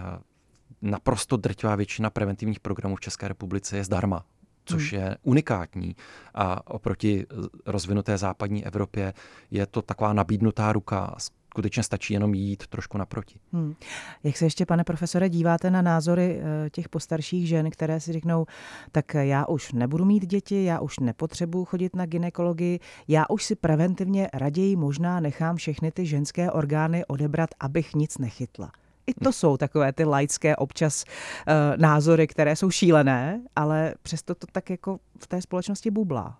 [0.81, 4.25] naprosto drtivá většina preventivních programů v České republice je zdarma,
[4.65, 5.01] což hmm.
[5.01, 5.95] je unikátní.
[6.33, 7.25] A oproti
[7.65, 9.13] rozvinuté západní Evropě
[9.51, 11.15] je to taková nabídnutá ruka.
[11.55, 13.39] Skutečně stačí jenom jít trošku naproti.
[13.53, 13.75] Hmm.
[14.23, 18.45] Jak se ještě, pane profesore, díváte na názory eh, těch postarších žen, které si řeknou,
[18.91, 23.55] tak já už nebudu mít děti, já už nepotřebuji chodit na ginekologii, já už si
[23.55, 28.71] preventivně raději možná nechám všechny ty ženské orgány odebrat, abych nic nechytla.
[29.07, 34.47] I to jsou takové ty laické občas uh, názory, které jsou šílené, ale přesto to
[34.51, 36.37] tak jako v té společnosti bublá.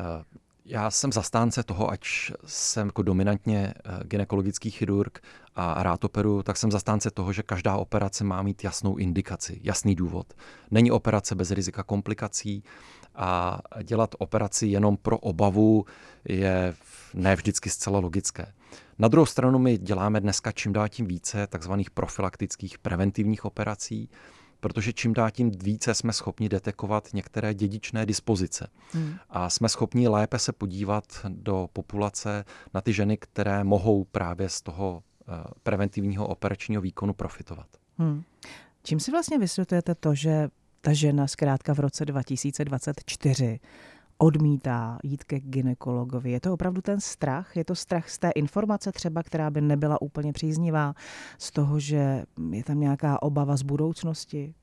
[0.00, 0.40] Uh,
[0.70, 2.00] já jsem zastánce toho, ať
[2.46, 5.18] jsem jako dominantně eh, gynekologický chirurg
[5.54, 9.94] a rád operu, tak jsem zastánce toho, že každá operace má mít jasnou indikaci, jasný
[9.94, 10.34] důvod.
[10.70, 12.64] Není operace bez rizika komplikací
[13.14, 15.84] a dělat operaci jenom pro obavu
[16.24, 16.74] je
[17.14, 18.52] ne vždycky zcela logické.
[18.98, 24.10] Na druhou stranu my děláme dneska čím dál tím více takzvaných profilaktických preventivních operací,
[24.60, 28.68] protože čím dál tím více jsme schopni detekovat některé dědičné dispozice.
[28.92, 29.14] Hmm.
[29.30, 32.44] A jsme schopni lépe se podívat do populace
[32.74, 37.66] na ty ženy, které mohou právě z toho eh, preventivního operačního výkonu profitovat.
[37.98, 38.22] Hmm.
[38.82, 40.48] Čím si vlastně vysvětlujete to, že
[40.80, 43.60] ta žena zkrátka v roce 2024
[44.20, 46.30] odmítá jít ke ginekologovi.
[46.30, 47.56] Je to opravdu ten strach?
[47.56, 50.94] Je to strach z té informace třeba, která by nebyla úplně příznivá,
[51.38, 54.54] z toho, že je tam nějaká obava z budoucnosti?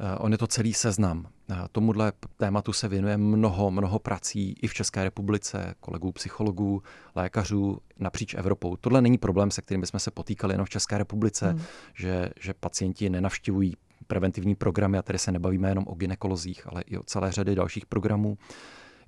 [0.00, 1.26] Eh, on je to celý seznam.
[1.50, 6.82] Eh, tomuhle tématu se věnuje mnoho, mnoho prací i v České republice, kolegů, psychologů,
[7.14, 8.76] lékařů napříč Evropou.
[8.76, 11.60] Tohle není problém, se kterým jsme se potýkali jenom v České republice, hmm.
[11.94, 13.74] že, že pacienti nenavštěvují
[14.06, 17.86] preventivní programy, a tady se nebavíme jenom o ginekolozích, ale i o celé řady dalších
[17.86, 18.38] programů.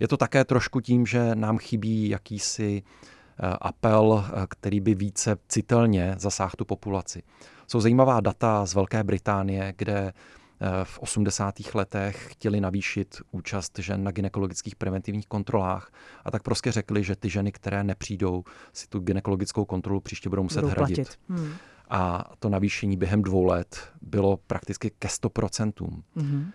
[0.00, 5.36] Je to také trošku tím, že nám chybí jakýsi eh, apel, eh, který by více
[5.48, 7.22] citelně zasáhl tu populaci.
[7.66, 11.74] Jsou zajímavá data z Velké Británie, kde eh, v 80.
[11.74, 15.92] letech chtěli navýšit účast žen na gynekologických preventivních kontrolách
[16.24, 20.42] a tak prostě řekli, že ty ženy, které nepřijdou, si tu gynekologickou kontrolu příště budou
[20.42, 20.96] muset budou hradit.
[20.96, 21.18] Platit.
[21.28, 21.54] Hmm
[21.92, 25.72] a to navýšení během dvou let bylo prakticky ke 100%.
[25.72, 26.46] Mm-hmm.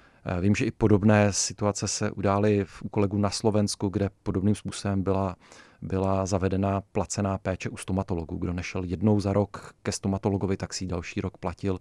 [0.41, 5.35] Vím, že i podobné situace se udály u kolegů na Slovensku, kde podobným způsobem byla
[5.81, 8.37] byla zavedena placená péče u stomatologů.
[8.37, 11.79] Kdo nešel jednou za rok ke stomatologovi, tak si další rok platil.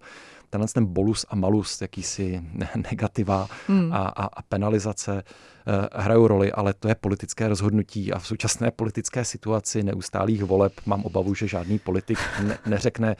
[0.49, 2.41] Tenhle ten bolus a malus, jakýsi
[2.91, 3.93] negativa hmm.
[3.93, 8.71] a, a, a penalizace eh, hrajou roli, ale to je politické rozhodnutí a v současné
[8.71, 13.15] politické situaci neustálých voleb mám obavu, že žádný politik ne, neřekne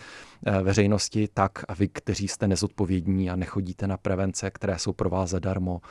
[0.45, 5.09] eh, veřejnosti tak a vy, kteří jste nezodpovědní a nechodíte na prevence, které jsou pro
[5.09, 5.81] vás zadarmo,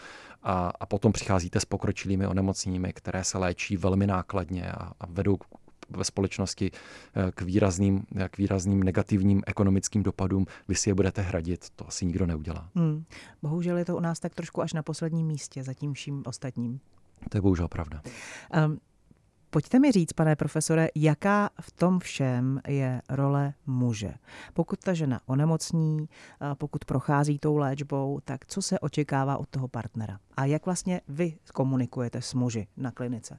[0.42, 5.36] a, a potom přicházíte s pokročilými onemocněními, které se léčí velmi nákladně a, a vedou
[5.90, 11.70] ve společnosti eh, k výrazným, k výrazným negativním ekonomickým dopadům, vy si je budete hradit.
[11.76, 12.68] To asi nikdo neudělá.
[12.74, 13.04] Hmm.
[13.42, 16.80] Bohužel je to u nás tak trošku až na posledním místě za tím vším ostatním.
[17.28, 18.02] To je bohužel pravda.
[18.66, 18.78] Um,
[19.50, 24.14] Pojďte mi říct, pane profesore, jaká v tom všem je role muže.
[24.54, 26.08] Pokud ta žena onemocní,
[26.54, 30.18] pokud prochází tou léčbou, tak co se očekává od toho partnera?
[30.36, 33.38] A jak vlastně vy komunikujete s muži na klinice?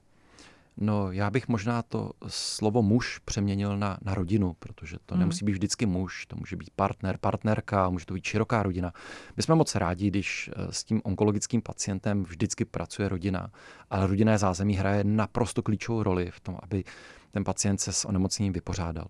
[0.77, 5.19] No, já bych možná to slovo muž přeměnil na, na rodinu, protože to hmm.
[5.19, 8.93] nemusí být vždycky muž, to může být partner, partnerka, může to být široká rodina.
[9.37, 13.51] My jsme moc rádi, když eh, s tím onkologickým pacientem vždycky pracuje rodina,
[13.89, 16.83] ale rodinné zázemí hraje naprosto klíčovou roli v tom, aby
[17.31, 19.07] ten pacient se s onemocněním vypořádal.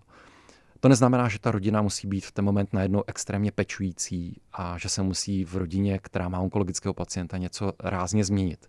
[0.80, 4.90] To neznamená, že ta rodina musí být v ten moment najednou extrémně pečující a že
[4.90, 8.68] se musí v rodině, která má onkologického pacienta, něco rázně změnit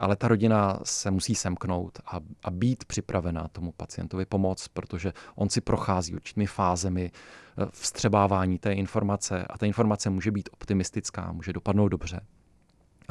[0.00, 5.50] ale ta rodina se musí semknout a, a být připravená tomu pacientovi pomoct, protože on
[5.50, 11.52] si prochází určitými fázemi eh, vstřebávání té informace a ta informace může být optimistická, může
[11.52, 12.20] dopadnout dobře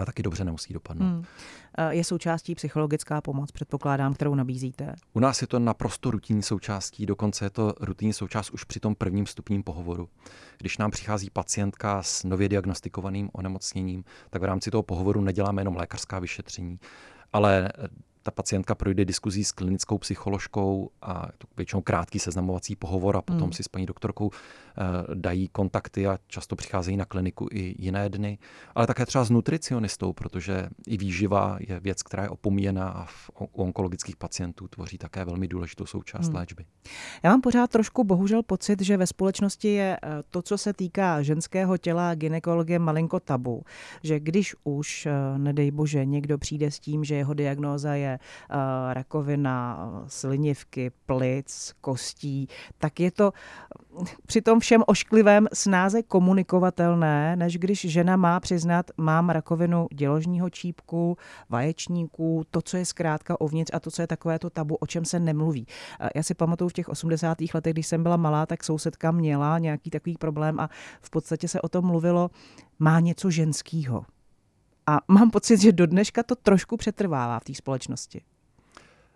[0.02, 1.06] a taky dobře nemusí dopadnout.
[1.06, 1.24] Hmm.
[1.90, 4.96] Je součástí psychologická pomoc, předpokládám, kterou nabízíte?
[5.14, 8.96] U nás je to naprosto rutinní součástí, dokonce je to rutinní součást už při tom
[8.96, 10.10] prvním stupním pohovoru.
[10.58, 15.76] Když nám přichází pacientka s nově diagnostikovaným onemocněním, tak v rámci toho pohovoru neděláme jenom
[15.76, 16.80] lékařská vyšetření,
[17.34, 17.70] ale
[18.24, 23.42] ta pacientka projde diskuzí s klinickou psycholožkou a to většinou krátký seznamovací pohovor a potom
[23.42, 23.52] hmm.
[23.52, 28.38] si s paní doktorkou eh, dají kontakty a často přicházejí na kliniku i jiné dny,
[28.76, 33.30] ale také třeba s nutricionistou, protože i výživa je věc, která je opomíjená a v,
[33.40, 36.36] u onkologických pacientů tvoří také velmi důležitou součást hmm.
[36.36, 36.66] léčby.
[37.24, 41.22] Já mám pořád trošku bohužel pocit, že ve společnosti je eh, to, co se týká
[41.22, 43.64] ženského těla gynekologie malinko tabu,
[44.04, 48.94] že když už, eh, nedej bože, někdo přijde s tím, že jeho diagnóza je uh,
[48.94, 53.32] rakovina slinivky, plic, kostí, tak je to
[54.26, 61.18] při tom všem ošklivém snáze komunikovatelné, než když žena má přiznat, mám rakovinu děložního čípku,
[61.50, 65.06] vaječníků, to, co je zkrátka uvnitř a to, co je takové to tabu, o čem
[65.06, 65.68] se nemluví.
[66.16, 67.38] Já si pamatuju v těch 80.
[67.54, 70.70] letech, když jsem byla malá, tak sousedka měla nějaký takový problém a
[71.02, 72.30] v podstatě se o tom mluvilo,
[72.80, 74.06] má něco ženského.
[74.90, 78.22] A mám pocit, že do dneška to trošku přetrvává v té společnosti.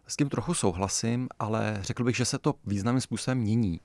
[0.07, 3.79] S tím trochu souhlasím, ale řekl bych, že se to významným způsobem mění.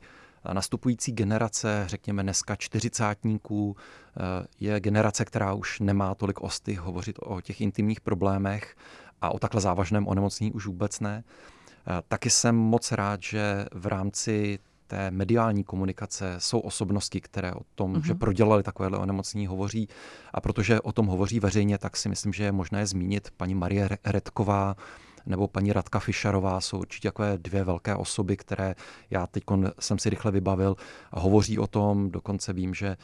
[0.53, 7.41] Nastupující generace, řekněme dneska čtyřicátníků, eh, je generace, která už nemá tolik osty hovořit o
[7.41, 8.77] těch intimních problémech
[9.21, 11.25] a o takhle závažném onemocnění už vůbec ne.
[11.25, 17.61] Eh, taky jsem moc rád, že v rámci té mediální komunikace jsou osobnosti, které o
[17.75, 18.07] tom, uh-huh.
[18.07, 18.19] že mhm.
[18.19, 19.89] prodělali takovéhle onemocnění, hovoří.
[20.35, 23.89] A protože o tom hovoří veřejně, tak si myslím, že je možné zmínit paní Marie
[24.05, 24.77] Redková,
[25.27, 28.75] nebo paní Radka Fischerová jsou určitě takové dvě velké osoby, které
[29.11, 29.45] já teď
[29.81, 30.77] jsem si rychle vybavil
[31.13, 32.11] a hovoří o tom.
[32.11, 32.97] Dokonce vím, že eh,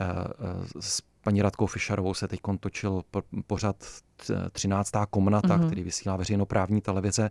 [0.00, 0.82] eh,
[1.26, 3.02] paní Radkou Fischerovou se teď točil
[3.46, 3.76] pořad
[4.52, 4.92] 13.
[5.10, 5.66] komnata, mm-hmm.
[5.66, 7.30] který vysílá veřejnoprávní televize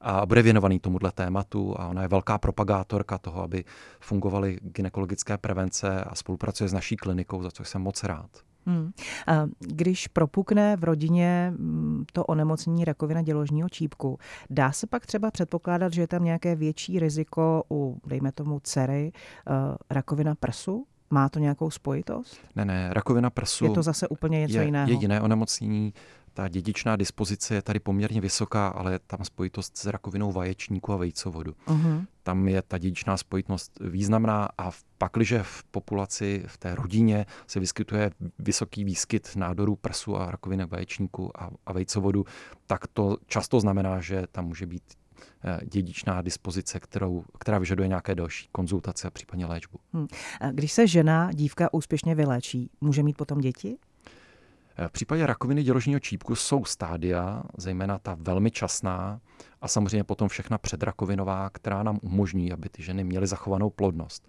[0.00, 3.64] a bude věnovaný tomuhle tématu a ona je velká propagátorka toho, aby
[4.00, 8.30] fungovaly gynekologické prevence a spolupracuje s naší klinikou, za což jsem moc rád.
[8.66, 8.92] Hmm.
[9.26, 14.18] A když propukne v rodině mm, to onemocnění rakovina děložního čípku,
[14.50, 19.12] dá se pak třeba předpokládat, že je tam nějaké větší riziko u, dejme tomu, dcery,
[19.12, 20.86] uh, rakovina prsu?
[21.10, 22.36] Má to nějakou spojitost?
[22.56, 23.64] Ne, ne, rakovina prsu.
[23.64, 24.90] Je to zase úplně něco je, jiného.
[24.90, 25.94] Je jiné onemocnění.
[26.36, 30.96] Ta dědičná dispozice je tady poměrně vysoká, ale je tam spojitost s rakovinou vaječníku a
[30.96, 31.54] vejcovodu.
[31.66, 32.06] Uh-huh.
[32.22, 38.10] Tam je ta dědičná spojitost významná a pakliže v populaci, v té rodině se vyskytuje
[38.38, 42.24] vysoký výskyt nádorů prsu a rakoviny vaječníku a, a vejcovodu,
[42.66, 44.82] tak to často znamená, že tam může být
[45.64, 49.78] dědičná dispozice, kterou, která vyžaduje nějaké další konzultace a případně léčbu.
[49.92, 50.06] Hmm.
[50.50, 53.76] Když se žena, dívka úspěšně vyléčí, může mít potom děti?
[54.88, 59.20] V případě rakoviny děložního čípku jsou stádia, zejména ta velmi časná
[59.60, 64.28] a samozřejmě potom všechna předrakovinová, která nám umožní, aby ty ženy měly zachovanou plodnost.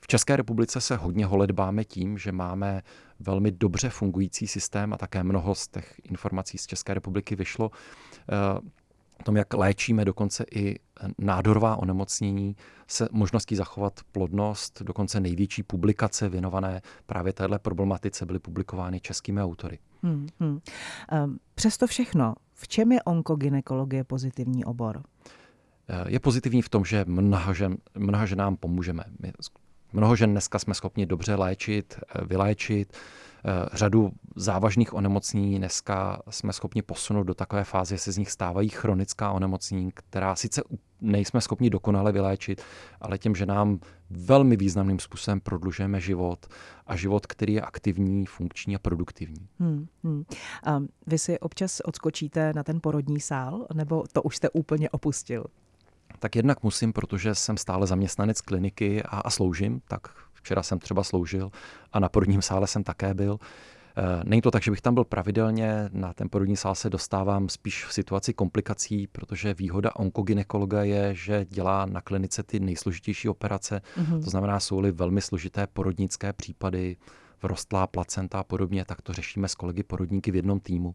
[0.00, 2.82] V České republice se hodně holedbáme tím, že máme
[3.20, 7.70] velmi dobře fungující systém a také mnoho z těch informací z České republiky vyšlo
[9.20, 10.78] o tom, jak léčíme dokonce i
[11.18, 19.00] nádorová onemocnění se možností zachovat plodnost, dokonce největší publikace věnované právě téhle problematice byly publikovány
[19.00, 19.78] českými autory.
[20.02, 20.60] Hmm, hmm.
[21.54, 25.02] Přesto všechno, v čem je onkogynekologie pozitivní obor?
[25.88, 29.04] Eh, je pozitivní v tom, že mnoha, žen, mnoha ženám pomůžeme.
[29.22, 29.32] My,
[29.92, 32.96] mnoho žen dneska jsme schopni dobře léčit, vyléčit,
[33.72, 38.68] řadu závažných onemocnění dneska jsme schopni posunout do takové fáze, že se z nich stávají
[38.68, 40.62] chronická onemocnění, která sice
[41.00, 42.62] nejsme schopni dokonale vyléčit,
[43.00, 46.46] ale těm, že nám velmi významným způsobem prodlužujeme život
[46.86, 49.48] a život, který je aktivní, funkční a produktivní.
[49.58, 50.24] Hmm, hmm.
[50.66, 55.44] A vy si občas odskočíte na ten porodní sál, nebo to už jste úplně opustil?
[56.18, 60.08] Tak jednak musím, protože jsem stále zaměstnanec kliniky a, a sloužím, tak
[60.42, 61.50] Včera jsem třeba sloužil
[61.92, 63.38] a na porodním sále jsem také byl.
[63.96, 67.48] Eh, není to tak, že bych tam byl pravidelně, na ten porodní sál se dostávám
[67.48, 73.80] spíš v situaci komplikací, protože výhoda onkogynekologa je, že dělá na klinice ty nejsložitější operace,
[73.96, 74.24] mm-hmm.
[74.24, 76.96] to znamená, jsou-li velmi složité porodnické případy,
[77.42, 80.94] vrostlá placenta a podobně, tak to řešíme s kolegy porodníky v jednom týmu.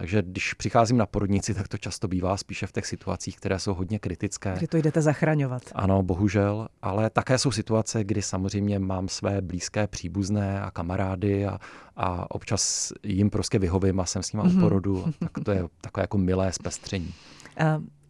[0.00, 3.74] Takže když přicházím na porodnici, tak to často bývá spíše v těch situacích, které jsou
[3.74, 4.54] hodně kritické.
[4.56, 5.62] Kdy to jdete zachraňovat.
[5.74, 11.58] Ano, bohužel, ale také jsou situace, kdy samozřejmě mám své blízké příbuzné a kamarády a,
[11.96, 14.58] a občas jim prostě vyhovím a jsem s nimi mm-hmm.
[14.58, 15.04] u porodu.
[15.18, 17.14] Tak to je takové jako milé zpestření.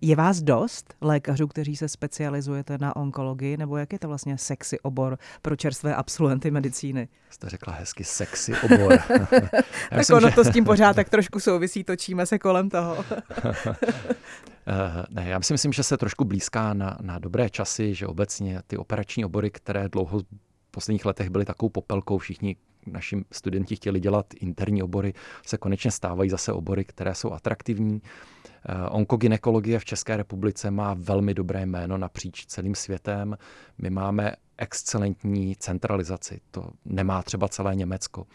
[0.00, 4.80] Je vás dost lékařů, kteří se specializujete na onkologii, nebo jak je to vlastně sexy
[4.80, 7.08] obor pro čerstvé absolventy medicíny?
[7.30, 8.98] Jste řekla hezky sexy obor.
[9.90, 10.34] tak myslím, ono že...
[10.34, 13.04] to s tím pořád tak trošku souvisí, točíme se kolem toho.
[14.66, 18.62] Eh, ne, já si myslím, že se trošku blízká na, na dobré časy, že obecně
[18.66, 20.20] ty operační obory, které dlouho
[20.70, 22.18] posledních letech byly takovou popelkou.
[22.18, 25.14] Všichni naši studenti chtěli dělat interní obory,
[25.46, 28.02] se konečně stávají zase obory, které jsou atraktivní.
[28.68, 33.36] Eh, onkogynekologie v České republice má velmi dobré jméno napříč celým světem.
[33.78, 36.40] My máme excelentní centralizaci.
[36.50, 38.26] To nemá třeba celé Německo.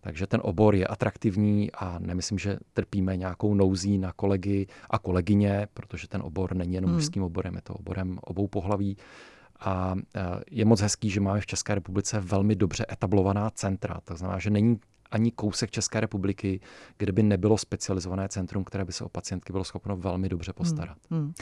[0.00, 5.68] Takže ten obor je atraktivní a nemyslím, že trpíme nějakou nouzí na kolegy a kolegyně,
[5.74, 6.98] protože ten obor není jenom hmm.
[6.98, 8.96] mužským oborem, je to oborem obou pohlaví.
[9.60, 10.20] A e,
[10.50, 14.00] je moc hezký, že máme v České republice velmi dobře etablovaná centra.
[14.04, 14.80] To znamená, že není
[15.14, 16.60] ani kousek České republiky,
[16.98, 20.54] kde by nebylo specializované centrum, které by se o pacientky bylo schopno velmi dobře hmm,
[20.54, 20.96] postarat.
[21.10, 21.32] Hmm, hmm.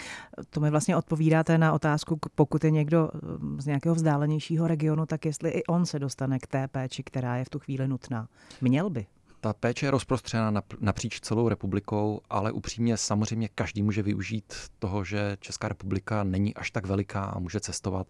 [0.51, 5.25] To mi vlastně odpovídáte na otázku, pokud je někdo hm, z nějakého vzdálenějšího regionu, tak
[5.25, 8.29] jestli i on se dostane k té péči, která je v tu chvíli nutná.
[8.61, 9.07] Měl by.
[9.45, 15.37] Ta péče je rozprostřena napříč celou republikou, ale upřímně samozřejmě každý může využít toho, že
[15.41, 18.07] Česká republika není až tak veliká a může cestovat.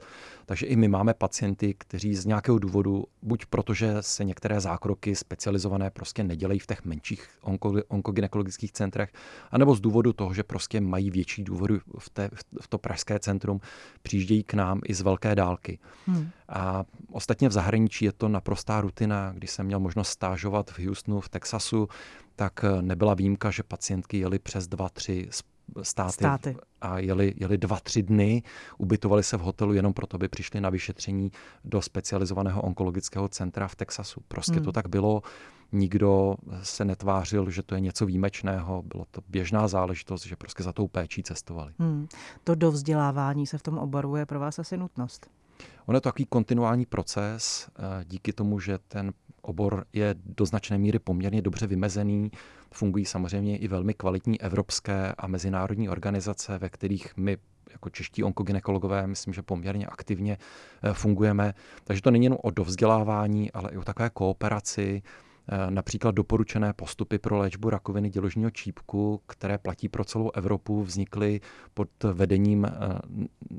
[0.47, 5.91] Takže i my máme pacienty, kteří z nějakého důvodu, buď protože se některé zákroky specializované
[5.91, 9.13] prostě nedělají v těch menších onko, onkogynekologických centrech,
[9.51, 12.31] anebo z důvodu toho, že prostě mají větší důvody v, té,
[12.61, 13.61] v to pražské centrum,
[14.03, 15.79] přijíždějí k nám i z velké dálky.
[16.07, 16.31] Hmm.
[16.53, 19.33] A ostatně v zahraničí je to naprostá rutina.
[19.33, 21.89] Když jsem měl možnost stážovat v Houstonu, v Texasu,
[22.37, 25.29] tak eh, nebyla výjimka, že pacientky jeli přes dva, tři
[25.83, 26.57] státy, státy.
[26.81, 28.43] a jeli, jeli dva, tři dny,
[28.79, 31.33] ubytovali se v hotelu jenom proto, aby přišli na vyšetření
[31.65, 34.21] do specializovaného onkologického centra v Texasu.
[34.29, 34.65] Prostě hmm.
[34.65, 35.23] to tak bylo.
[35.75, 38.83] Nikdo se netvářil, že to je něco výjimečného.
[38.83, 41.73] Bylo to běžná záležitost, že prostě za tou péčí cestovali.
[41.79, 42.07] Hmm.
[42.45, 45.31] To dovzdělávání se v tom oboru je pro vás asi nutnost.
[45.87, 50.79] Ono je to takový kontinuální proces, eh, díky tomu, že ten obor je do značné
[50.79, 52.31] míry poměrně dobře vymezený.
[52.71, 57.39] Fungují samozřejmě i velmi kvalitní evropské a mezinárodní organizace, ve kterých my
[57.73, 60.39] jako čeští onkogynekologové, myslím, že poměrně aktivně
[60.83, 61.55] eh, fungujeme.
[61.85, 65.03] Takže to není jenom o dovzdělávání, ale i o takové kooperaci,
[65.71, 71.41] například doporučené postupy pro léčbu rakoviny děložního čípku, které platí pro celou Evropu, vznikly
[71.75, 72.71] pod vedením eh,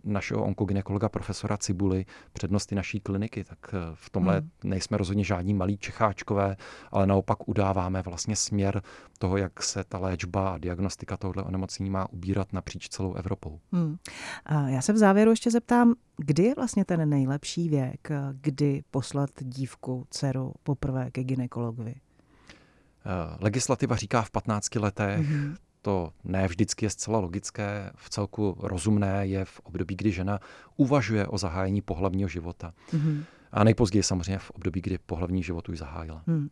[0.04, 3.44] našeho onkogynekologa profesora Cibuly, přednosti naší kliniky.
[3.44, 4.50] Tak eh, v tomhle hmm.
[4.64, 6.56] nejsme rozhodně žádní malí Čecháčkové,
[6.92, 8.82] ale naopak udáváme vlastně směr
[9.24, 13.60] toho, jak se ta léčba a diagnostika tohoto onemocnění má ubírat napříč celou Evropou.
[13.72, 13.98] Hmm.
[14.46, 19.30] A já se v závěru ještě zeptám, kdy je vlastně ten nejlepší věk, kdy poslat
[19.40, 21.96] dívku, dceru poprvé ke ginekologovi?
[21.96, 25.56] Eh, legislativa říká v 15 letech, mm-hmm.
[25.82, 30.40] to ne vždycky je zcela logické, v celku rozumné je v období, kdy žena
[30.78, 32.74] uvažuje o zahájení pohlavního života.
[32.92, 33.24] Mm-hmm.
[33.54, 36.24] A nejpozději samozřejmě v období, kdy pohlavní život už zahájila.
[36.28, 36.50] Hmm.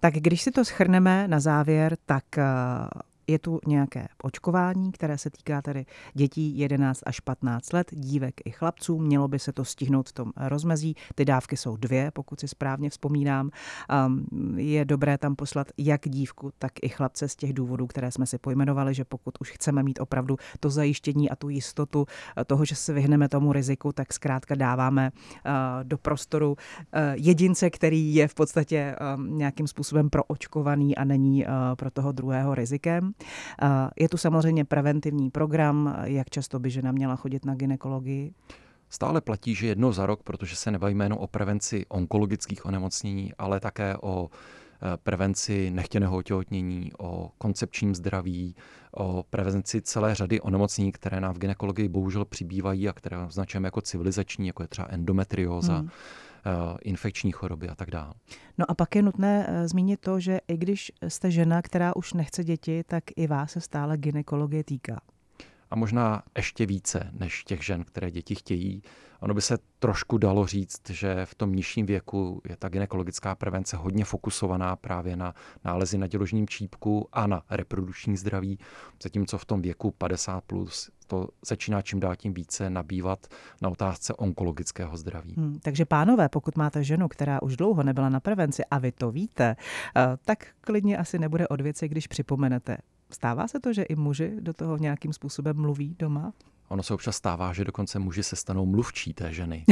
[0.00, 2.44] Tak když si to schrneme na závěr, tak eh,
[3.26, 8.50] je tu nějaké očkování, které se týká tedy dětí 11 až 15 let, dívek i
[8.50, 8.98] chlapců.
[8.98, 10.96] Mělo by se to stihnout v tom rozmezí.
[11.14, 13.50] Ty dávky jsou dvě, pokud si správně vzpomínám.
[14.56, 18.38] Je dobré tam poslat jak dívku, tak i chlapce z těch důvodů, které jsme si
[18.38, 22.06] pojmenovali, že pokud už chceme mít opravdu to zajištění a tu jistotu
[22.46, 25.52] toho, že se vyhneme tomu riziku, tak zkrátka dáváme uh,
[25.82, 26.56] do prostoru uh,
[27.14, 31.46] jedince, který je v podstatě nějakým způsobem proočkovaný a není
[31.76, 33.13] pro toho druhého rizikem.
[33.96, 38.32] Je tu samozřejmě preventivní program, jak často by žena měla chodit na ginekologii?
[38.88, 43.60] Stále platí, že jednou za rok, protože se nebavíme jenom o prevenci onkologických onemocnění, ale
[43.60, 48.56] také o e, prevenci nechtěného otěhotnění, o koncepčním zdraví,
[48.96, 53.80] o prevenci celé řady onemocnění, které nám v ginekologii bohužel přibývají a které označujeme jako
[53.80, 55.76] civilizační, jako je třeba endometrióza.
[55.76, 55.90] Hmm
[56.82, 58.14] infekční choroby a tak dále.
[58.58, 62.12] No a pak je nutné eh, zmínit to, že i když jste žena, která už
[62.12, 65.00] nechce děti, tak i vás se stále gynekologie týká.
[65.70, 68.82] A možná ještě více než těch žen, které děti chtějí.
[69.24, 73.76] Ono by se trošku dalo říct, že v tom nižším věku je ta gynekologická prevence
[73.76, 78.58] hodně fokusovaná právě na nálezy na děložním čípku a na reprodukční zdraví,
[79.02, 83.26] zatímco v tom věku 50 plus to začíná čím dál tím více nabývat
[83.62, 85.34] na otázce onkologického zdraví.
[85.36, 89.10] Hmm, takže pánové, pokud máte ženu, která už dlouho nebyla na prevenci a vy to
[89.10, 89.56] víte,
[89.96, 92.76] eh, tak klidně asi nebude od věci, když připomenete.
[93.10, 96.32] Stává se to, že i muži do toho nějakým způsobem mluví doma?
[96.68, 99.64] Ono se občas stává, že dokonce muži se stanou mluvčí té ženy.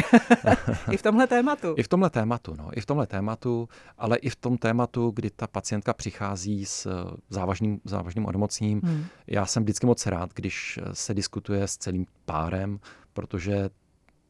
[0.90, 1.74] I v tomhle tématu.
[1.76, 2.70] I v tomhle tématu, no.
[2.72, 3.68] I v tomhle tématu,
[3.98, 8.80] ale i v tom tématu, kdy ta pacientka přichází s eh, závažným, závažným onemocněním.
[8.84, 9.04] Hmm.
[9.26, 12.80] Já jsem vždycky moc rád, když se diskutuje s celým párem,
[13.12, 13.70] protože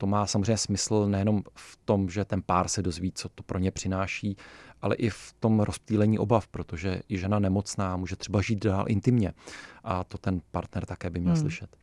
[0.03, 3.59] to má samozřejmě smysl nejenom v tom, že ten pár se dozví, co to pro
[3.59, 4.37] ně přináší,
[4.83, 9.33] ale i v tom rozptýlení obav, protože i žena nemocná může třeba žít dál intimně
[9.85, 11.43] a to ten partner také by měl hmm.
[11.43, 11.77] slyšet.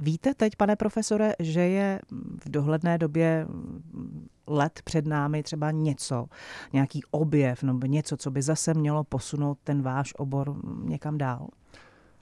[0.00, 2.00] Víte teď, pane profesore, že je
[2.44, 3.46] v dohledné době
[4.46, 6.26] let před námi třeba něco,
[6.72, 10.54] nějaký objev nebo něco, co by zase mělo posunout ten váš obor
[10.84, 11.48] někam dál?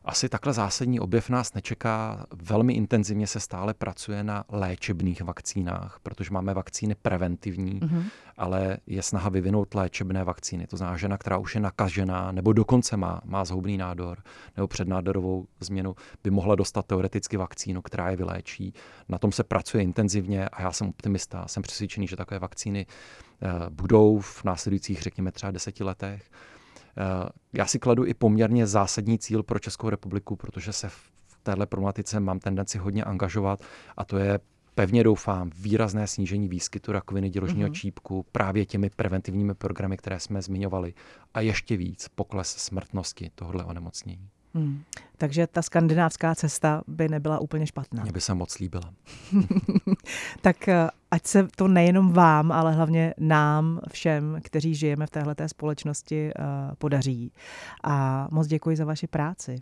[0.06, 2.26] Asi takhle zásadní objev nás nečeká.
[2.42, 8.02] Velmi intenzivně se stále pracuje na léčebných vakcínách, protože máme vakcíny preventivní, mm-hmm.
[8.36, 10.66] ale je snaha vyvinout léčebné vakcíny.
[10.66, 14.18] To znamená, žena, která už je nakažená, nebo dokonce má, má zhoubný nádor,
[14.56, 15.94] nebo přednádorovou změnu,
[16.24, 18.74] by mohla dostat teoreticky vakcínu, která je vyléčí.
[19.08, 21.48] Na tom se pracuje intenzivně a já jsem optimista.
[21.48, 26.30] Jsem přesvědčený, že takové vakcíny eh, budou v následujících, řekněme, třeba deseti letech.
[26.98, 31.10] Eh, já si kladu i poměrně zásadní cíl pro Českou republiku, protože se v
[31.42, 33.60] téhle problematice mám tendenci hodně angažovat
[33.96, 34.40] a to je
[34.74, 37.72] pevně doufám výrazné snížení výskytu rakoviny děložního mm-hmm.
[37.72, 40.94] čípku právě těmi preventivními programy, které jsme zmiňovali
[41.34, 44.30] a ještě víc pokles smrtnosti tohohle onemocnění.
[44.56, 44.82] Hmm.
[45.18, 48.02] Takže ta skandinávská cesta by nebyla úplně špatná.
[48.02, 48.92] Mě by se moc líbila.
[50.40, 55.48] tak eh, ať se to nejenom vám, ale hlavně nám všem, kteří žijeme v této
[55.48, 56.42] společnosti, eh,
[56.78, 57.32] podaří.
[57.84, 59.56] A moc děkuji za vaši práci.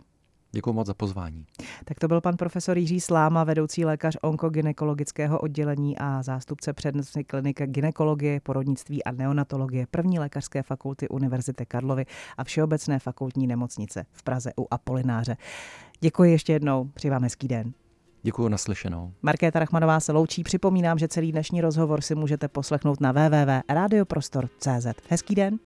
[0.55, 1.45] Děkuji moc za pozvání.
[1.85, 7.67] Tak to byl pan profesor Jiří Sláma, vedoucí lékař onkogynekologického oddělení a zástupce přednostní kliniky
[7.67, 12.05] gynekologie, porodnictví a neonatologie první lékařské fakulty Univerzity Karlovy
[12.37, 15.37] a Všeobecné fakultní nemocnice v Praze u Apolináře.
[15.99, 17.73] Děkuji ještě jednou, přeji vám hezký den.
[18.23, 19.13] Děkuji naslyšenou.
[19.21, 20.43] Markéta Rachmanová se loučí.
[20.43, 24.87] Připomínám, že celý dnešní rozhovor si můžete poslechnout na www.radioprostor.cz.
[25.09, 25.59] Hezký den.